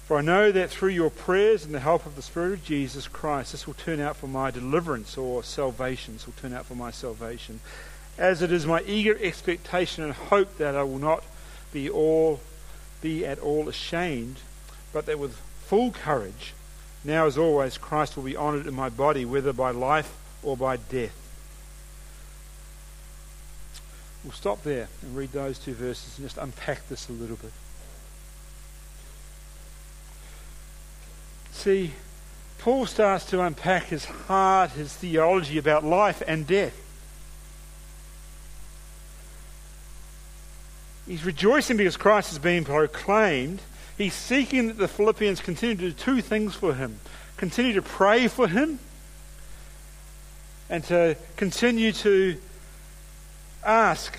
For 0.07 0.19
I 0.19 0.21
know 0.21 0.53
that 0.53 0.71
through 0.71 0.91
your 0.91 1.11
prayers 1.11 1.65
and 1.65 1.75
the 1.75 1.81
help 1.81 2.07
of 2.07 2.15
the 2.15 2.23
Spirit 2.23 2.53
of 2.53 2.65
Jesus 2.65 3.09
Christ, 3.09 3.53
this 3.53 3.67
will 3.67 3.75
turn 3.75 3.99
out 3.99 4.17
for 4.17 4.29
my 4.29 4.53
deliverance 4.53 5.19
or 5.19 5.43
salvation. 5.43 6.15
This 6.15 6.27
will 6.27 6.35
turn 6.35 6.53
out 6.53 6.67
for 6.67 6.77
my 6.77 6.93
salvation. 6.93 7.59
As 8.17 8.41
it 8.41 8.53
is 8.53 8.67
my 8.67 8.83
eager 8.83 9.19
expectation 9.21 10.05
and 10.05 10.13
hope 10.13 10.59
that 10.59 10.77
I 10.77 10.85
will 10.85 11.01
not 11.01 11.25
be 11.73 11.91
all 11.91 12.41
be 13.03 13.27
at 13.27 13.39
all 13.41 13.69
ashamed, 13.69 14.37
but 14.93 15.07
that 15.07 15.19
with 15.19 15.37
full 15.67 15.91
courage, 15.91 16.55
now 17.05 17.27
as 17.27 17.37
always, 17.37 17.77
Christ 17.77 18.17
will 18.17 18.25
be 18.25 18.37
honoured 18.37 18.67
in 18.67 18.75
my 18.75 18.89
body, 18.89 19.25
whether 19.25 19.53
by 19.53 19.71
life 19.71 20.17
or 20.43 20.57
by 20.57 20.77
death. 20.77 21.15
We'll 24.25 24.33
stop 24.33 24.63
there 24.63 24.89
and 25.03 25.17
read 25.17 25.33
those 25.33 25.59
two 25.59 25.75
verses 25.75 26.19
and 26.19 26.27
just 26.27 26.39
unpack 26.39 26.89
this 26.89 27.09
a 27.09 27.13
little 27.13 27.37
bit. 27.37 27.53
See, 31.67 31.91
Paul 32.59 32.87
starts 32.87 33.25
to 33.31 33.43
unpack 33.43 33.87
his 33.87 34.05
heart, 34.05 34.71
his 34.71 34.93
theology 34.93 35.59
about 35.59 35.83
life 35.83 36.23
and 36.25 36.47
death. 36.47 36.81
He's 41.09 41.25
rejoicing 41.25 41.77
because 41.77 41.97
Christ 41.97 42.31
is 42.31 42.39
being 42.39 42.63
proclaimed. 42.63 43.61
He's 43.99 44.15
seeking 44.15 44.69
that 44.69 44.79
the 44.79 44.87
Philippians 44.87 45.41
continue 45.41 45.75
to 45.75 45.83
do 45.89 45.93
two 45.93 46.21
things 46.21 46.55
for 46.55 46.73
him 46.73 47.01
continue 47.37 47.73
to 47.73 47.83
pray 47.83 48.29
for 48.29 48.47
him 48.47 48.79
and 50.71 50.85
to 50.85 51.17
continue 51.37 51.91
to 51.91 52.41
ask 53.65 54.17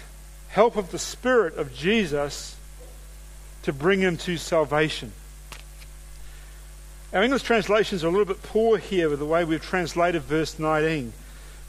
help 0.50 0.76
of 0.76 0.92
the 0.92 1.00
Spirit 1.00 1.56
of 1.56 1.74
Jesus 1.74 2.58
to 3.64 3.72
bring 3.72 4.02
him 4.02 4.18
to 4.18 4.36
salvation. 4.36 5.14
Our 7.14 7.24
English 7.24 7.44
translations 7.44 8.04
are 8.04 8.08
a 8.08 8.12
little 8.12 8.26
bit 8.26 8.44
poor 8.44 8.78
here 8.78 9.10
with 9.10 9.20
the 9.20 9.26
way 9.26 9.46
we've 9.46 9.64
translated 9.64 10.24
verse 10.24 10.60
19. 10.60 11.14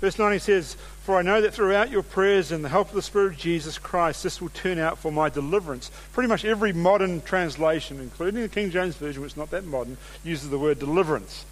Verse 0.01 0.18
19 0.18 0.40
says, 0.40 0.77
For 1.05 1.16
I 1.16 1.22
know 1.22 1.40
that 1.40 1.55
throughout 1.55 1.90
your 1.90 2.03
prayers 2.03 2.51
and 2.51 2.64
the 2.64 2.68
help 2.68 2.88
of 2.88 2.94
the 2.94 3.03
Spirit 3.03 3.35
of 3.35 3.38
Jesus 3.38 3.79
Christ, 3.79 4.24
this 4.24 4.40
will 4.40 4.48
turn 4.48 4.79
out 4.79 4.98
for 4.98 5.12
my 5.12 5.29
deliverance. 5.29 5.92
Pretty 6.12 6.29
much 6.29 6.44
every 6.44 6.72
modern 6.72 7.20
translation, 7.20 8.01
including 8.01 8.42
the 8.42 8.48
King 8.48 8.72
James 8.72 8.96
Version, 8.96 9.22
which 9.22 9.33
is 9.33 9.37
not 9.37 9.51
that 9.53 9.64
modern, 9.64 9.96
uses 10.24 10.51
the 10.51 10.59
word 10.59 10.81
deliverance. 10.81 11.44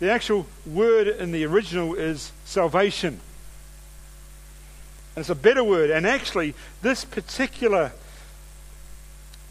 The 0.00 0.10
actual 0.10 0.46
word 0.66 1.06
in 1.06 1.30
the 1.30 1.44
original 1.44 1.94
is 1.94 2.32
salvation. 2.44 3.20
And 5.14 5.22
it's 5.22 5.30
a 5.30 5.36
better 5.36 5.62
word. 5.62 5.90
And 5.90 6.04
actually, 6.04 6.54
this 6.82 7.04
particular 7.04 7.92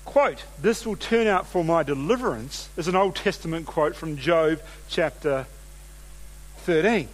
quote, 0.10 0.43
this 0.60 0.88
will 0.88 0.95
turn 0.95 1.28
out 1.28 1.45
for 1.45 1.64
my 1.64 1.84
deliverance, 1.84 2.68
is 2.76 2.88
an 2.88 2.95
Old 2.95 3.16
Testament 3.16 3.68
quote 3.68 3.95
from 3.95 4.18
Job 4.18 4.60
chapter 4.88 5.45
13. 6.62 7.07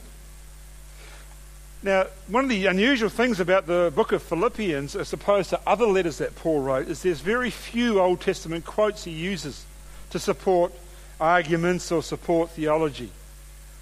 Now, 1.83 2.05
one 2.29 2.45
of 2.45 2.49
the 2.49 2.67
unusual 2.67 3.09
things 3.09 3.41
about 3.41 3.67
the 3.67 3.91
book 3.93 4.13
of 4.13 4.23
Philippians, 4.23 4.95
as 4.95 5.11
opposed 5.11 5.49
to 5.49 5.59
other 5.67 5.85
letters 5.85 6.19
that 6.19 6.37
Paul 6.37 6.61
wrote, 6.61 6.87
is 6.87 7.01
there's 7.01 7.19
very 7.19 7.49
few 7.49 7.99
Old 7.99 8.21
Testament 8.21 8.63
quotes 8.63 9.03
he 9.03 9.11
uses 9.11 9.65
to 10.11 10.17
support 10.17 10.71
arguments 11.19 11.91
or 11.91 12.01
support 12.01 12.51
theology. 12.51 13.11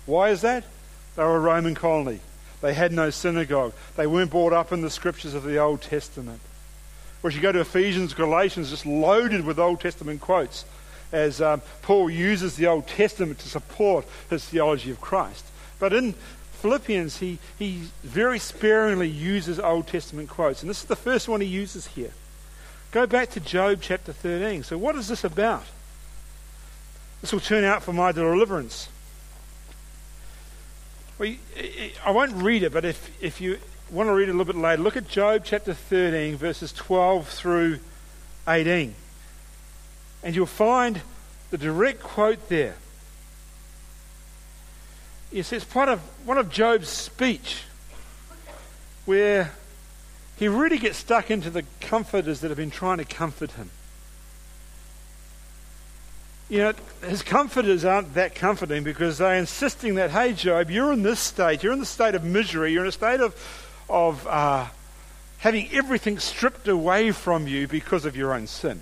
Why 0.08 0.32
is 0.32 0.42
that? 0.42 0.64
They 1.16 1.24
were 1.24 1.38
a 1.38 1.40
Roman 1.40 1.76
colony. 1.76 2.20
They 2.62 2.74
had 2.74 2.92
no 2.92 3.12
synagogue. 3.12 3.74
They 3.96 4.08
weren't 4.08 4.32
brought 4.32 4.54
up 4.54 4.72
in 4.72 4.82
the 4.82 4.90
scriptures 4.90 5.36
of 5.36 5.44
the 5.44 5.60
Old 5.60 5.84
Testament. 5.84 6.40
Whereas 7.24 7.38
you 7.38 7.42
go 7.42 7.54
to 7.54 7.62
Ephesians, 7.62 8.14
Galatians, 8.14 8.70
just 8.70 8.86
loaded 8.86 9.46
with 9.46 9.58
Old 9.58 9.80
Testament 9.80 10.20
quotes 10.20 10.66
as 11.14 11.42
um, 11.42 11.62
Paul 11.82 12.10
uses 12.10 12.58
the 12.58 12.68
Old 12.68 12.86
Testament 12.86 13.40
to 13.40 13.48
support 13.48 14.06
his 14.30 14.44
theology 14.44 14.92
of 14.92 15.00
Christ. 15.00 15.46
But 15.80 15.94
in 15.94 16.16
Philippians, 16.52 17.20
he, 17.20 17.40
he 17.58 17.84
very 18.04 18.40
sparingly 18.40 19.08
uses 19.08 19.58
Old 19.58 19.88
Testament 19.88 20.28
quotes. 20.28 20.64
And 20.64 20.70
this 20.70 20.82
is 20.82 20.86
the 20.86 20.98
first 20.98 21.30
one 21.30 21.40
he 21.40 21.48
uses 21.48 21.88
here. 21.88 22.12
Go 22.92 23.08
back 23.08 23.30
to 23.30 23.40
Job 23.40 23.80
chapter 23.82 24.12
13. 24.12 24.64
So, 24.64 24.78
what 24.78 24.98
is 24.98 25.08
this 25.08 25.24
about? 25.24 25.64
This 27.22 27.32
will 27.32 27.40
turn 27.40 27.64
out 27.64 27.84
for 27.84 27.94
my 27.94 28.12
deliverance. 28.12 28.90
Well, 31.18 31.34
I 32.06 32.12
won't 32.12 32.34
read 32.34 32.64
it, 32.64 32.74
but 32.74 32.84
if, 32.84 33.24
if 33.24 33.40
you 33.40 33.60
want 33.92 34.08
to 34.08 34.14
read 34.14 34.30
a 34.30 34.34
little 34.34 34.46
bit 34.46 34.56
later. 34.56 34.82
Look 34.82 34.98
at 34.98 35.08
Job 35.08 35.44
chapter 35.46 35.74
13, 35.74 36.36
verses 36.36 36.72
12 36.74 37.28
through 37.28 37.80
18. 38.48 38.96
And 40.24 40.36
you'll 40.36 40.46
find 40.46 41.02
the 41.52 41.58
direct 41.58 42.02
quote 42.02 42.50
there. 42.50 42.76
Yes, 45.32 45.52
it's 45.52 45.66
part 45.66 45.90
of 45.90 46.00
one 46.26 46.38
of 46.38 46.50
Job's 46.50 46.90
speech 46.90 47.64
where 49.06 49.52
he 50.38 50.48
really 50.48 50.78
gets 50.78 50.98
stuck 50.98 51.30
into 51.30 51.50
the 51.50 51.64
comforters 51.82 52.42
that 52.42 52.50
have 52.50 52.58
been 52.58 52.72
trying 52.72 53.00
to 53.00 53.06
comfort 53.06 53.52
him. 53.52 53.70
You 56.50 56.60
know, 56.60 56.74
his 57.08 57.24
comforters 57.24 57.86
aren't 57.86 58.14
that 58.14 58.36
comforting 58.36 58.84
because 58.84 59.18
they're 59.18 59.36
insisting 59.36 59.96
that, 59.96 60.12
hey, 60.12 60.34
Job, 60.34 60.70
you're 60.70 60.94
in 60.94 61.02
this 61.02 61.20
state, 61.20 61.64
you're 61.64 61.74
in 61.74 61.80
the 61.80 61.86
state 61.86 62.16
of 62.16 62.24
misery, 62.24 62.74
you're 62.74 62.84
in 62.84 62.90
a 62.90 62.92
state 62.92 63.22
of, 63.22 63.34
of 63.94 64.26
uh, 64.28 64.66
having 65.38 65.72
everything 65.72 66.18
stripped 66.18 66.68
away 66.68 67.12
from 67.12 67.48
you 67.48 67.68
because 67.68 68.06
of 68.06 68.18
your 68.18 68.34
own 68.34 68.48
sin. 68.48 68.82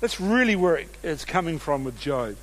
That's 0.00 0.18
really 0.18 0.56
where 0.56 0.82
it's 1.02 1.26
coming 1.26 1.58
from 1.58 1.84
with 1.84 2.00
Job. 2.00 2.36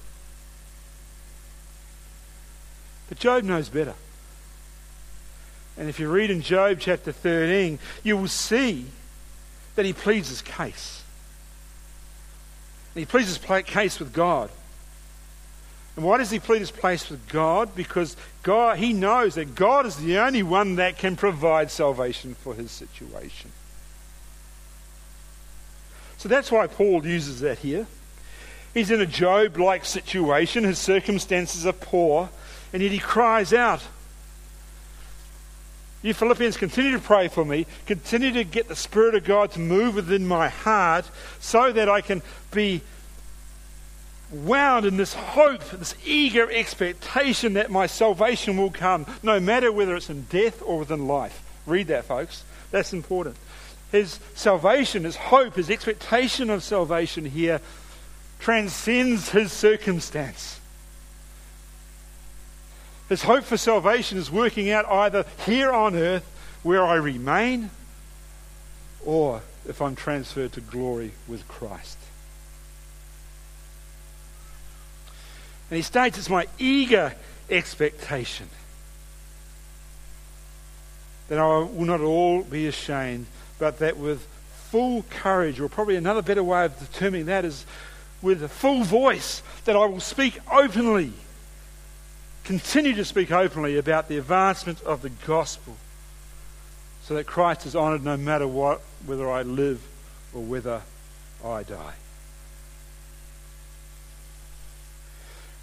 But 3.09 3.17
Job 3.17 3.43
knows 3.43 3.69
better. 3.69 3.95
And 5.77 5.89
if 5.89 5.99
you 5.99 6.09
read 6.11 6.29
in 6.29 6.41
Job 6.41 6.77
chapter 6.79 7.11
13, 7.11 7.79
you 8.03 8.15
will 8.15 8.27
see 8.27 8.85
that 9.75 9.85
he 9.85 9.93
pleads 9.93 10.29
his 10.29 10.43
case. 10.43 11.03
And 12.93 12.99
he 12.99 13.05
pleads 13.05 13.29
his 13.29 13.63
case 13.65 13.99
with 13.99 14.13
God. 14.13 14.51
And 15.99 16.07
why 16.07 16.17
does 16.17 16.31
he 16.31 16.39
plead 16.39 16.59
his 16.59 16.71
case 16.71 17.09
with 17.09 17.27
God? 17.27 17.75
Because 17.75 18.15
God, 18.41 18.77
he 18.77 18.93
knows 18.93 19.35
that 19.35 19.53
God 19.53 19.85
is 19.85 19.97
the 19.97 20.17
only 20.19 20.43
one 20.43 20.77
that 20.77 20.97
can 20.97 21.17
provide 21.17 21.69
salvation 21.69 22.35
for 22.35 22.53
his 22.53 22.71
situation. 22.71 23.51
So 26.15 26.29
that's 26.29 26.53
why 26.53 26.67
Paul 26.67 27.05
uses 27.05 27.41
that 27.41 27.57
here. 27.57 27.85
He's 28.73 28.91
in 28.91 29.01
a 29.01 29.05
Job 29.05 29.57
like 29.57 29.83
situation. 29.83 30.63
His 30.63 30.79
circumstances 30.79 31.65
are 31.65 31.73
poor. 31.73 32.29
And 32.71 32.81
yet 32.81 32.93
he 32.93 32.99
cries 32.99 33.51
out, 33.51 33.81
You 36.01 36.13
Philippians, 36.13 36.55
continue 36.55 36.93
to 36.93 36.99
pray 36.99 37.27
for 37.27 37.43
me. 37.43 37.65
Continue 37.85 38.31
to 38.31 38.45
get 38.45 38.69
the 38.69 38.75
Spirit 38.77 39.15
of 39.15 39.25
God 39.25 39.51
to 39.51 39.59
move 39.59 39.95
within 39.95 40.25
my 40.25 40.47
heart 40.47 41.11
so 41.41 41.73
that 41.73 41.89
I 41.89 41.99
can 41.99 42.21
be 42.53 42.83
wound 44.31 44.85
in 44.85 44.97
this 44.97 45.13
hope, 45.13 45.63
this 45.71 45.95
eager 46.05 46.49
expectation 46.51 47.53
that 47.53 47.71
my 47.71 47.87
salvation 47.87 48.57
will 48.57 48.71
come, 48.71 49.05
no 49.23 49.39
matter 49.39 49.71
whether 49.71 49.95
it's 49.95 50.09
in 50.09 50.23
death 50.23 50.61
or 50.63 50.79
within 50.79 51.07
life. 51.07 51.43
Read 51.65 51.87
that, 51.87 52.05
folks. 52.05 52.43
That's 52.71 52.93
important. 52.93 53.35
His 53.91 54.19
salvation, 54.35 55.03
his 55.03 55.15
hope, 55.15 55.55
his 55.55 55.69
expectation 55.69 56.49
of 56.49 56.63
salvation 56.63 57.25
here 57.25 57.59
transcends 58.39 59.29
his 59.29 59.51
circumstance. 59.51 60.59
His 63.09 63.23
hope 63.23 63.43
for 63.43 63.57
salvation 63.57 64.19
is 64.19 64.31
working 64.31 64.69
out 64.69 64.85
either 64.85 65.25
here 65.45 65.71
on 65.71 65.95
earth 65.95 66.23
where 66.61 66.83
I 66.83 66.95
remain 66.95 67.71
or 69.03 69.41
if 69.67 69.81
I'm 69.81 69.95
transferred 69.95 70.53
to 70.53 70.61
glory 70.61 71.11
with 71.27 71.47
Christ. 71.47 71.98
And 75.69 75.77
he 75.77 75.81
states 75.81 76.17
it's 76.17 76.29
my 76.29 76.47
eager 76.57 77.13
expectation 77.49 78.49
that 81.27 81.37
I 81.37 81.45
will 81.59 81.85
not 81.85 82.01
all 82.01 82.43
be 82.43 82.67
ashamed, 82.67 83.27
but 83.59 83.79
that 83.79 83.97
with 83.97 84.25
full 84.71 85.03
courage, 85.09 85.59
or 85.59 85.69
probably 85.69 85.95
another 85.95 86.21
better 86.21 86.43
way 86.43 86.65
of 86.65 86.79
determining 86.79 87.27
that 87.27 87.45
is 87.45 87.65
with 88.21 88.43
a 88.43 88.49
full 88.49 88.83
voice, 88.83 89.43
that 89.65 89.75
I 89.75 89.85
will 89.85 89.99
speak 89.99 90.39
openly 90.51 91.13
continue 92.49 92.95
to 92.95 93.05
speak 93.05 93.31
openly 93.31 93.77
about 93.77 94.07
the 94.07 94.17
advancement 94.17 94.81
of 94.81 95.03
the 95.03 95.09
gospel 95.27 95.77
so 97.03 97.13
that 97.13 97.27
Christ 97.27 97.67
is 97.67 97.75
honored 97.75 98.03
no 98.03 98.17
matter 98.17 98.47
what, 98.47 98.81
whether 99.05 99.29
I 99.29 99.43
live 99.43 99.79
or 100.33 100.41
whether 100.41 100.81
I 101.45 101.61
die. 101.61 101.93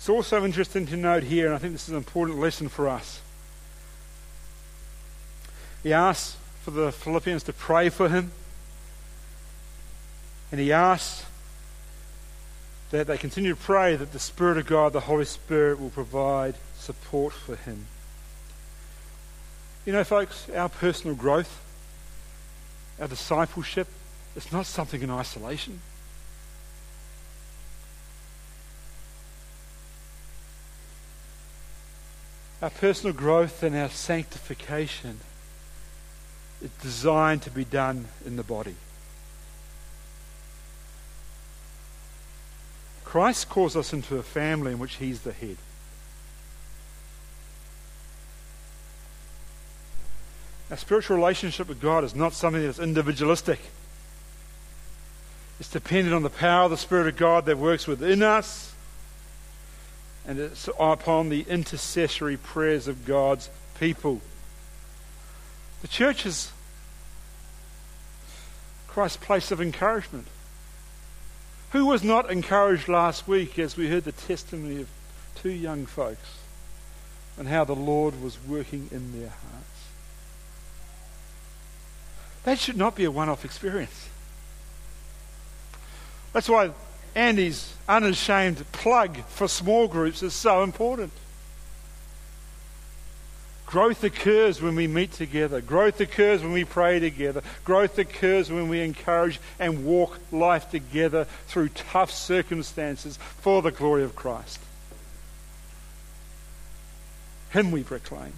It's 0.06 0.10
also 0.10 0.44
interesting 0.44 0.86
to 0.86 0.96
note 0.96 1.24
here, 1.24 1.46
and 1.46 1.54
I 1.56 1.58
think 1.58 1.72
this 1.72 1.82
is 1.82 1.88
an 1.88 1.96
important 1.96 2.38
lesson 2.38 2.68
for 2.68 2.88
us. 2.88 3.20
He 5.82 5.92
asks 5.92 6.36
for 6.62 6.70
the 6.70 6.92
Philippians 6.92 7.42
to 7.42 7.52
pray 7.52 7.88
for 7.88 8.08
him, 8.08 8.30
and 10.52 10.60
he 10.60 10.72
asks 10.72 11.26
that 12.92 13.08
they 13.08 13.18
continue 13.18 13.50
to 13.50 13.60
pray 13.60 13.96
that 13.96 14.12
the 14.12 14.20
Spirit 14.20 14.58
of 14.58 14.66
God, 14.66 14.92
the 14.92 15.00
Holy 15.00 15.24
Spirit, 15.24 15.80
will 15.80 15.90
provide 15.90 16.54
support 16.78 17.32
for 17.32 17.56
him. 17.56 17.88
You 19.84 19.92
know, 19.92 20.04
folks, 20.04 20.48
our 20.50 20.68
personal 20.68 21.16
growth, 21.16 21.60
our 23.00 23.08
discipleship, 23.08 23.88
it's 24.36 24.52
not 24.52 24.66
something 24.66 25.02
in 25.02 25.10
isolation. 25.10 25.80
Our 32.62 32.70
personal 32.70 33.14
growth 33.14 33.62
and 33.62 33.76
our 33.76 33.90
sanctification 33.90 35.20
is 36.62 36.70
designed 36.82 37.42
to 37.42 37.50
be 37.50 37.64
done 37.64 38.08
in 38.24 38.36
the 38.36 38.42
body. 38.42 38.76
Christ 43.04 43.48
calls 43.48 43.76
us 43.76 43.92
into 43.92 44.16
a 44.16 44.22
family 44.22 44.72
in 44.72 44.78
which 44.78 44.96
He's 44.96 45.20
the 45.20 45.32
head. 45.32 45.56
Our 50.70 50.76
spiritual 50.76 51.16
relationship 51.16 51.68
with 51.68 51.80
God 51.80 52.02
is 52.04 52.14
not 52.14 52.32
something 52.32 52.62
that's 52.62 52.80
individualistic. 52.80 53.60
It's 55.60 55.70
dependent 55.70 56.14
on 56.14 56.22
the 56.22 56.30
power 56.30 56.64
of 56.64 56.70
the 56.70 56.76
Spirit 56.76 57.06
of 57.06 57.16
God 57.16 57.46
that 57.46 57.56
works 57.56 57.86
within 57.86 58.22
us, 58.22 58.74
and 60.26 60.38
it's 60.40 60.68
upon 60.78 61.28
the 61.28 61.42
intercessory 61.48 62.36
prayers 62.36 62.88
of 62.88 63.06
God's 63.06 63.48
people. 63.78 64.20
The 65.82 65.88
church 65.88 66.26
is 66.26 66.50
Christ's 68.88 69.18
place 69.18 69.50
of 69.50 69.60
encouragement. 69.60 70.26
Who 71.70 71.86
was 71.86 72.02
not 72.02 72.30
encouraged 72.30 72.88
last 72.88 73.28
week 73.28 73.58
as 73.58 73.76
we 73.76 73.88
heard 73.88 74.04
the 74.04 74.12
testimony 74.12 74.80
of 74.80 74.88
two 75.36 75.50
young 75.50 75.86
folks 75.86 76.38
and 77.38 77.46
how 77.46 77.64
the 77.64 77.74
Lord 77.74 78.20
was 78.22 78.38
working 78.46 78.88
in 78.90 79.12
their 79.12 79.28
hearts? 79.28 79.88
That 82.44 82.58
should 82.58 82.76
not 82.76 82.96
be 82.96 83.04
a 83.04 83.10
one 83.10 83.28
off 83.28 83.44
experience. 83.44 84.08
That's 86.32 86.48
why 86.48 86.70
Andy's 87.16 87.74
unashamed 87.88 88.70
plug 88.72 89.16
for 89.24 89.48
small 89.48 89.88
groups 89.88 90.22
is 90.22 90.34
so 90.34 90.62
important. 90.62 91.10
Growth 93.64 94.04
occurs 94.04 94.60
when 94.60 94.76
we 94.76 94.86
meet 94.86 95.12
together. 95.12 95.62
Growth 95.62 95.98
occurs 95.98 96.42
when 96.42 96.52
we 96.52 96.64
pray 96.64 97.00
together. 97.00 97.42
Growth 97.64 97.98
occurs 97.98 98.50
when 98.50 98.68
we 98.68 98.82
encourage 98.82 99.40
and 99.58 99.86
walk 99.86 100.18
life 100.30 100.70
together 100.70 101.24
through 101.48 101.70
tough 101.70 102.12
circumstances 102.12 103.16
for 103.16 103.62
the 103.62 103.72
glory 103.72 104.04
of 104.04 104.14
Christ. 104.14 104.60
Him 107.50 107.70
we 107.70 107.82
proclaim. 107.82 108.34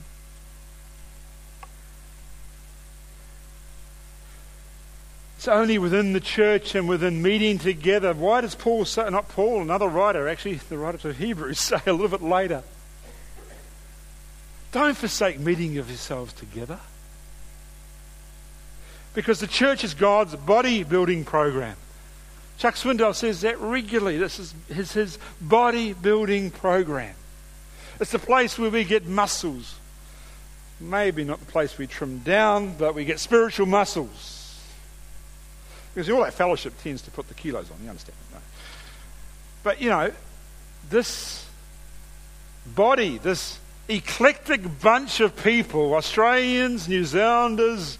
It's 5.39 5.47
only 5.47 5.78
within 5.78 6.14
the 6.14 6.20
church 6.20 6.74
and 6.74 6.89
within 6.89 7.22
meeting 7.22 7.59
together. 7.59 8.12
Why 8.12 8.41
does 8.41 8.57
Paul 8.57 8.84
say, 8.84 9.09
not 9.09 9.28
Paul, 9.28 9.62
another 9.62 9.86
writer, 9.86 10.28
actually 10.28 10.57
the 10.57 10.76
writer 10.76 10.99
to 10.99 11.12
Hebrews, 11.12 11.61
say 11.61 11.78
a 11.86 11.93
little 11.93 12.09
bit 12.09 12.22
later? 12.22 12.64
Don't 14.72 14.97
forsake 14.97 15.39
meeting 15.39 15.78
of 15.78 15.89
yourselves 15.89 16.32
together. 16.32 16.80
Because 19.14 19.39
the 19.39 19.47
church 19.47 19.84
is 19.84 19.95
God's 19.95 20.34
body 20.34 20.82
building 20.82 21.24
program. 21.24 21.76
Chuck 22.59 22.74
Swindoll 22.74 23.14
says 23.14 23.43
that 23.43 23.61
regularly. 23.61 24.18
This 24.18 24.41
is 24.41 24.53
his, 24.66 24.93
his 24.93 25.18
body 25.41 25.93
building 25.93 26.51
program. 26.51 27.14
It's 28.01 28.11
the 28.11 28.18
place 28.18 28.59
where 28.59 28.70
we 28.70 28.82
get 28.82 29.07
muscles. 29.07 29.76
Maybe 30.80 31.22
not 31.22 31.39
the 31.39 31.47
place 31.47 31.78
we 31.78 31.86
trim 31.86 32.18
down, 32.18 32.74
but 32.76 32.97
we 32.97 33.05
get 33.05 33.20
spiritual 33.20 33.66
muscles. 33.66 34.38
Because 35.99 36.11
all 36.11 36.22
that 36.22 36.32
fellowship 36.32 36.80
tends 36.80 37.03
to 37.03 37.11
put 37.11 37.26
the 37.26 37.34
kilos 37.34 37.68
on, 37.72 37.76
you 37.82 37.90
understand? 37.90 38.16
No. 38.32 38.38
But, 39.64 39.82
you 39.82 39.90
know, 39.90 40.12
this 40.90 41.44
body, 42.64 43.18
this 43.18 43.59
eclectic 43.88 44.80
bunch 44.80 45.18
of 45.18 45.34
people 45.42 45.96
Australians, 45.96 46.88
New 46.88 47.05
Zealanders, 47.05 47.99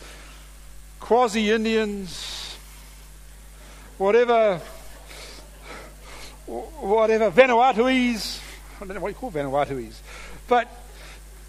Quasi 1.01 1.51
Indians, 1.51 2.57
whatever, 3.97 4.59
whatever, 6.47 7.33
Vanuatuis. 7.33 8.41
I 8.77 8.85
don't 8.85 8.95
know 8.95 9.01
what 9.01 9.09
you 9.09 9.15
call 9.15 9.33
Vanuatuis. 9.33 9.97
But 10.47 10.69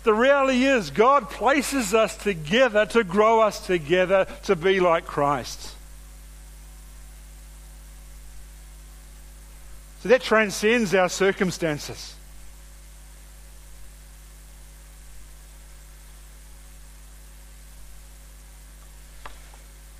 the 0.01 0.15
reality 0.15 0.63
is, 0.63 0.89
God 0.89 1.29
places 1.29 1.93
us 1.93 2.17
together 2.17 2.87
to 2.87 3.03
grow 3.03 3.39
us 3.39 3.63
together 3.67 4.25
to 4.45 4.55
be 4.55 4.79
like 4.79 5.05
Christ. 5.05 5.75
So 10.01 10.09
that 10.09 10.21
transcends 10.21 10.95
our 10.95 11.09
circumstances. 11.09 12.15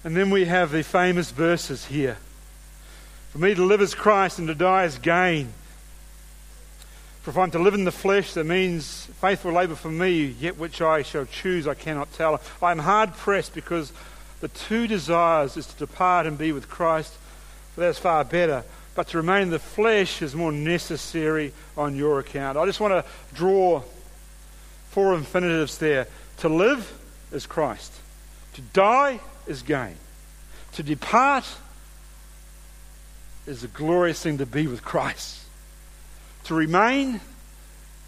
And 0.03 0.15
then 0.15 0.29
we 0.29 0.45
have 0.45 0.71
the 0.71 0.83
famous 0.83 1.31
verses 1.31 1.85
here. 1.85 2.17
For 3.31 3.39
me 3.39 3.53
to 3.53 3.63
live 3.63 3.81
as 3.81 3.93
Christ 3.93 4.39
and 4.39 4.47
to 4.47 4.55
die 4.55 4.83
as 4.83 4.97
gain. 4.97 5.53
For 7.21 7.31
if 7.31 7.37
I'm 7.37 7.51
to 7.51 7.59
live 7.59 7.73
in 7.73 7.83
the 7.83 7.91
flesh, 7.91 8.33
that 8.33 8.45
means 8.45 9.05
faithful 9.19 9.51
labour 9.51 9.75
for 9.75 9.91
me, 9.91 10.23
yet 10.39 10.57
which 10.57 10.81
I 10.81 11.01
shall 11.01 11.25
choose, 11.25 11.67
I 11.67 11.73
cannot 11.73 12.13
tell. 12.13 12.41
I 12.61 12.71
am 12.71 12.79
hard 12.79 13.13
pressed 13.13 13.53
because 13.53 13.91
the 14.39 14.47
two 14.47 14.87
desires 14.87 15.57
is 15.57 15.67
to 15.67 15.75
depart 15.75 16.25
and 16.25 16.37
be 16.37 16.53
with 16.53 16.69
Christ, 16.69 17.13
for 17.75 17.81
that's 17.81 17.99
far 17.99 18.23
better. 18.23 18.63
But 18.99 19.07
to 19.07 19.17
remain 19.17 19.43
in 19.43 19.49
the 19.49 19.59
flesh 19.59 20.21
is 20.21 20.35
more 20.35 20.51
necessary 20.51 21.53
on 21.77 21.95
your 21.95 22.19
account. 22.19 22.57
I 22.57 22.65
just 22.65 22.81
want 22.81 22.91
to 22.91 23.09
draw 23.33 23.81
four 24.89 25.15
infinitives 25.15 25.77
there. 25.77 26.05
To 26.39 26.49
live 26.49 26.99
is 27.31 27.45
Christ, 27.45 27.93
to 28.55 28.61
die 28.61 29.21
is 29.47 29.61
gain, 29.61 29.95
to 30.73 30.83
depart 30.83 31.45
is 33.47 33.63
a 33.63 33.69
glorious 33.69 34.21
thing 34.21 34.37
to 34.39 34.45
be 34.45 34.67
with 34.67 34.83
Christ. 34.83 35.45
To 36.43 36.53
remain 36.53 37.21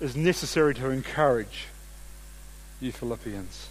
is 0.02 0.18
necessary 0.18 0.76
to 0.76 0.89
encourage 0.89 1.68
you 2.82 2.92
Philippians. 2.92 3.70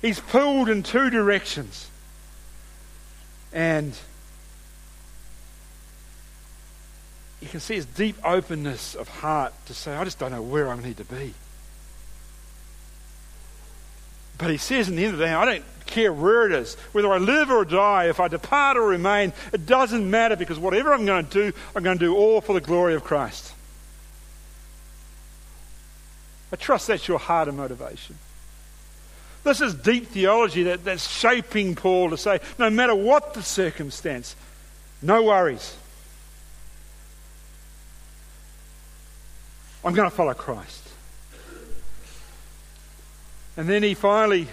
He's 0.00 0.20
pulled 0.20 0.70
in 0.70 0.84
two 0.84 1.10
directions. 1.10 1.90
And 3.52 3.94
you 7.42 7.48
can 7.48 7.60
see 7.60 7.74
his 7.74 7.86
deep 7.86 8.16
openness 8.24 8.94
of 8.94 9.08
heart 9.08 9.52
to 9.66 9.74
say, 9.74 9.94
I 9.94 10.04
just 10.04 10.18
don't 10.18 10.30
know 10.30 10.42
where 10.42 10.68
I 10.68 10.80
need 10.80 10.98
to 10.98 11.04
be. 11.04 11.34
But 14.38 14.50
he 14.50 14.56
says 14.56 14.88
in 14.88 14.96
the 14.96 15.04
end 15.04 15.14
of 15.14 15.18
the 15.18 15.26
day, 15.26 15.32
I 15.32 15.44
don't 15.44 15.64
care 15.86 16.12
where 16.12 16.46
it 16.46 16.52
is, 16.52 16.74
whether 16.92 17.12
I 17.12 17.18
live 17.18 17.50
or 17.50 17.64
die, 17.64 18.08
if 18.08 18.20
I 18.20 18.28
depart 18.28 18.76
or 18.76 18.86
remain, 18.86 19.32
it 19.52 19.66
doesn't 19.66 20.08
matter 20.08 20.36
because 20.36 20.58
whatever 20.58 20.94
I'm 20.94 21.04
going 21.04 21.26
to 21.26 21.50
do, 21.50 21.58
I'm 21.74 21.82
going 21.82 21.98
to 21.98 22.04
do 22.04 22.16
all 22.16 22.40
for 22.40 22.52
the 22.52 22.60
glory 22.60 22.94
of 22.94 23.02
Christ. 23.02 23.52
I 26.52 26.56
trust 26.56 26.86
that's 26.86 27.08
your 27.08 27.18
heart 27.18 27.48
and 27.48 27.56
motivation. 27.56 28.16
This 29.42 29.60
is 29.60 29.74
deep 29.74 30.08
theology 30.08 30.62
that, 30.64 30.84
that's 30.84 31.08
shaping 31.08 31.74
Paul 31.74 32.10
to 32.10 32.16
say 32.16 32.38
no 32.58 32.70
matter 32.70 32.94
what 32.94 33.34
the 33.34 33.42
circumstance, 33.42 34.36
no 35.00 35.24
worries. 35.24 35.76
I'm 39.84 39.94
going 39.94 40.08
to 40.08 40.14
follow 40.14 40.34
Christ. 40.34 40.88
And 43.56 43.68
then 43.68 43.82
he 43.82 43.94
finally 43.94 44.48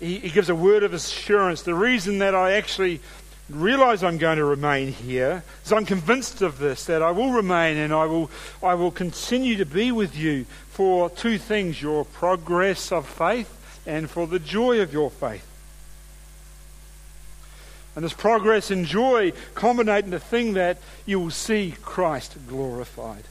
he, 0.00 0.18
he 0.18 0.30
gives 0.30 0.48
a 0.48 0.54
word 0.54 0.82
of 0.82 0.94
assurance. 0.94 1.62
The 1.62 1.74
reason 1.74 2.18
that 2.18 2.34
I 2.34 2.52
actually 2.52 3.00
realize 3.48 4.02
I'm 4.02 4.18
going 4.18 4.38
to 4.38 4.44
remain 4.44 4.92
here 4.92 5.44
is 5.64 5.72
I'm 5.72 5.86
convinced 5.86 6.42
of 6.42 6.58
this, 6.58 6.84
that 6.86 7.02
I 7.02 7.12
will 7.12 7.32
remain 7.32 7.76
and 7.76 7.92
I 7.92 8.06
will, 8.06 8.30
I 8.62 8.74
will 8.74 8.90
continue 8.90 9.56
to 9.56 9.66
be 9.66 9.92
with 9.92 10.16
you 10.16 10.44
for 10.70 11.08
two 11.10 11.38
things 11.38 11.80
your 11.80 12.04
progress 12.04 12.92
of 12.92 13.06
faith 13.06 13.52
and 13.86 14.10
for 14.10 14.26
the 14.26 14.38
joy 14.38 14.80
of 14.80 14.92
your 14.92 15.10
faith. 15.10 15.46
And 17.94 18.04
this 18.04 18.12
progress 18.12 18.70
and 18.70 18.84
joy 18.84 19.32
culminate 19.54 20.04
in 20.04 20.10
the 20.10 20.20
thing 20.20 20.52
that 20.54 20.78
you 21.06 21.18
will 21.18 21.30
see 21.30 21.74
Christ 21.82 22.36
glorified. 22.46 23.24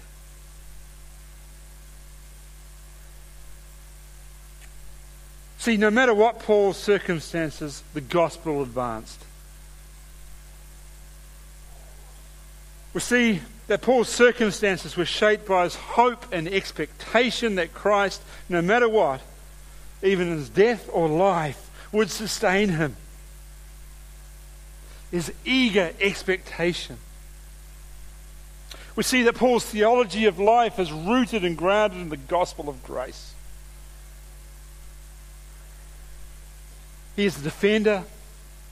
See, 5.66 5.78
no 5.78 5.90
matter 5.90 6.14
what 6.14 6.42
Paul's 6.42 6.78
circumstances, 6.78 7.82
the 7.96 8.02
gospel 8.02 8.62
advanced. 8.62 9.20
We 12.94 13.02
see 13.02 13.42
that 13.66 13.82
Paul's 13.82 14.08
circumstances 14.08 14.96
were 14.96 15.06
shaped 15.06 15.48
by 15.48 15.64
his 15.64 15.74
hope 15.74 16.32
and 16.32 16.48
expectation 16.48 17.56
that 17.56 17.74
Christ, 17.74 18.22
no 18.48 18.62
matter 18.62 18.88
what, 18.88 19.22
even 20.04 20.28
his 20.28 20.50
death 20.50 20.88
or 20.94 21.08
life, 21.08 21.72
would 21.92 22.12
sustain 22.12 22.70
him. 22.70 22.96
His 25.10 25.34
eager 25.46 25.94
expectation. 26.00 26.98
We 28.96 29.02
see 29.02 29.24
that 29.24 29.34
Paul's 29.34 29.66
theology 29.66 30.26
of 30.26 30.38
life 30.38 30.78
is 30.78 30.92
rooted 30.92 31.44
and 31.44 31.58
grounded 31.58 32.02
in 32.02 32.10
the 32.10 32.18
gospel 32.18 32.70
of 32.70 32.84
grace. 32.84 33.32
He 37.16 37.26
is 37.26 37.40
a 37.40 37.44
defender, 37.44 38.04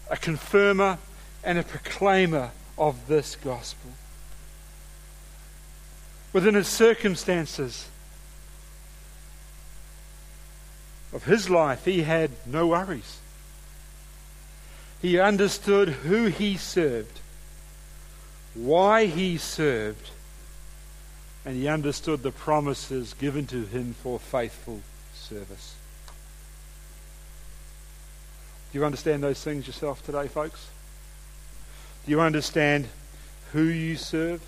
a 0.10 0.18
confirmer, 0.18 0.98
and 1.44 1.58
a 1.58 1.64
proclaimer 1.64 2.52
of 2.78 3.08
this 3.08 3.36
gospel. 3.36 3.92
Within 6.34 6.56
his 6.56 6.68
circumstances 6.68 7.88
of 11.14 11.26
his 11.26 11.50
life, 11.50 11.86
he 11.86 12.02
had 12.02 12.32
no 12.46 12.68
worries. 12.68 13.20
He 15.02 15.20
understood 15.20 15.90
who 15.90 16.26
he 16.26 16.58
served, 16.58 17.20
why 18.56 19.06
he 19.06 19.38
served, 19.38 20.10
and 21.46 21.56
he 21.56 21.68
understood 21.68 22.24
the 22.24 22.32
promises 22.32 23.14
given 23.14 23.46
to 23.48 23.66
him 23.66 23.94
for 23.94 24.18
faithful 24.18 24.82
service. 25.14 25.76
Do 28.74 28.80
you 28.80 28.86
understand 28.86 29.22
those 29.22 29.42
things 29.44 29.68
yourself 29.68 30.04
today, 30.04 30.28
folks? 30.28 30.68
Do 32.06 32.12
you 32.12 32.20
understand 32.20 32.88
who 33.52 33.62
you 33.62 33.96
serve? 33.96 34.42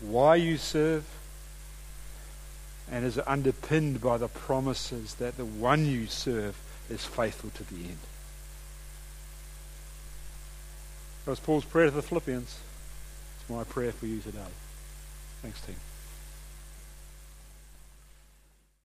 Why 0.00 0.34
you 0.34 0.56
serve? 0.56 1.04
And 2.90 3.04
is 3.04 3.16
it 3.16 3.28
underpinned 3.28 4.00
by 4.00 4.18
the 4.18 4.26
promises 4.26 5.14
that 5.14 5.36
the 5.36 5.44
one 5.44 5.86
you 5.86 6.08
serve 6.08 6.60
is 6.90 7.04
faithful 7.04 7.50
to 7.50 7.62
the 7.62 7.84
end? 7.84 7.98
That 11.24 11.30
was 11.30 11.38
Paul's 11.40 11.64
prayer 11.64 11.86
to 11.86 11.92
the 11.92 12.02
Philippians. 12.02 12.58
It's 13.40 13.48
my 13.48 13.62
prayer 13.62 13.92
for 13.92 14.06
you 14.06 14.18
today. 14.18 14.40
Thanks, 15.42 15.60
team. 15.60 15.76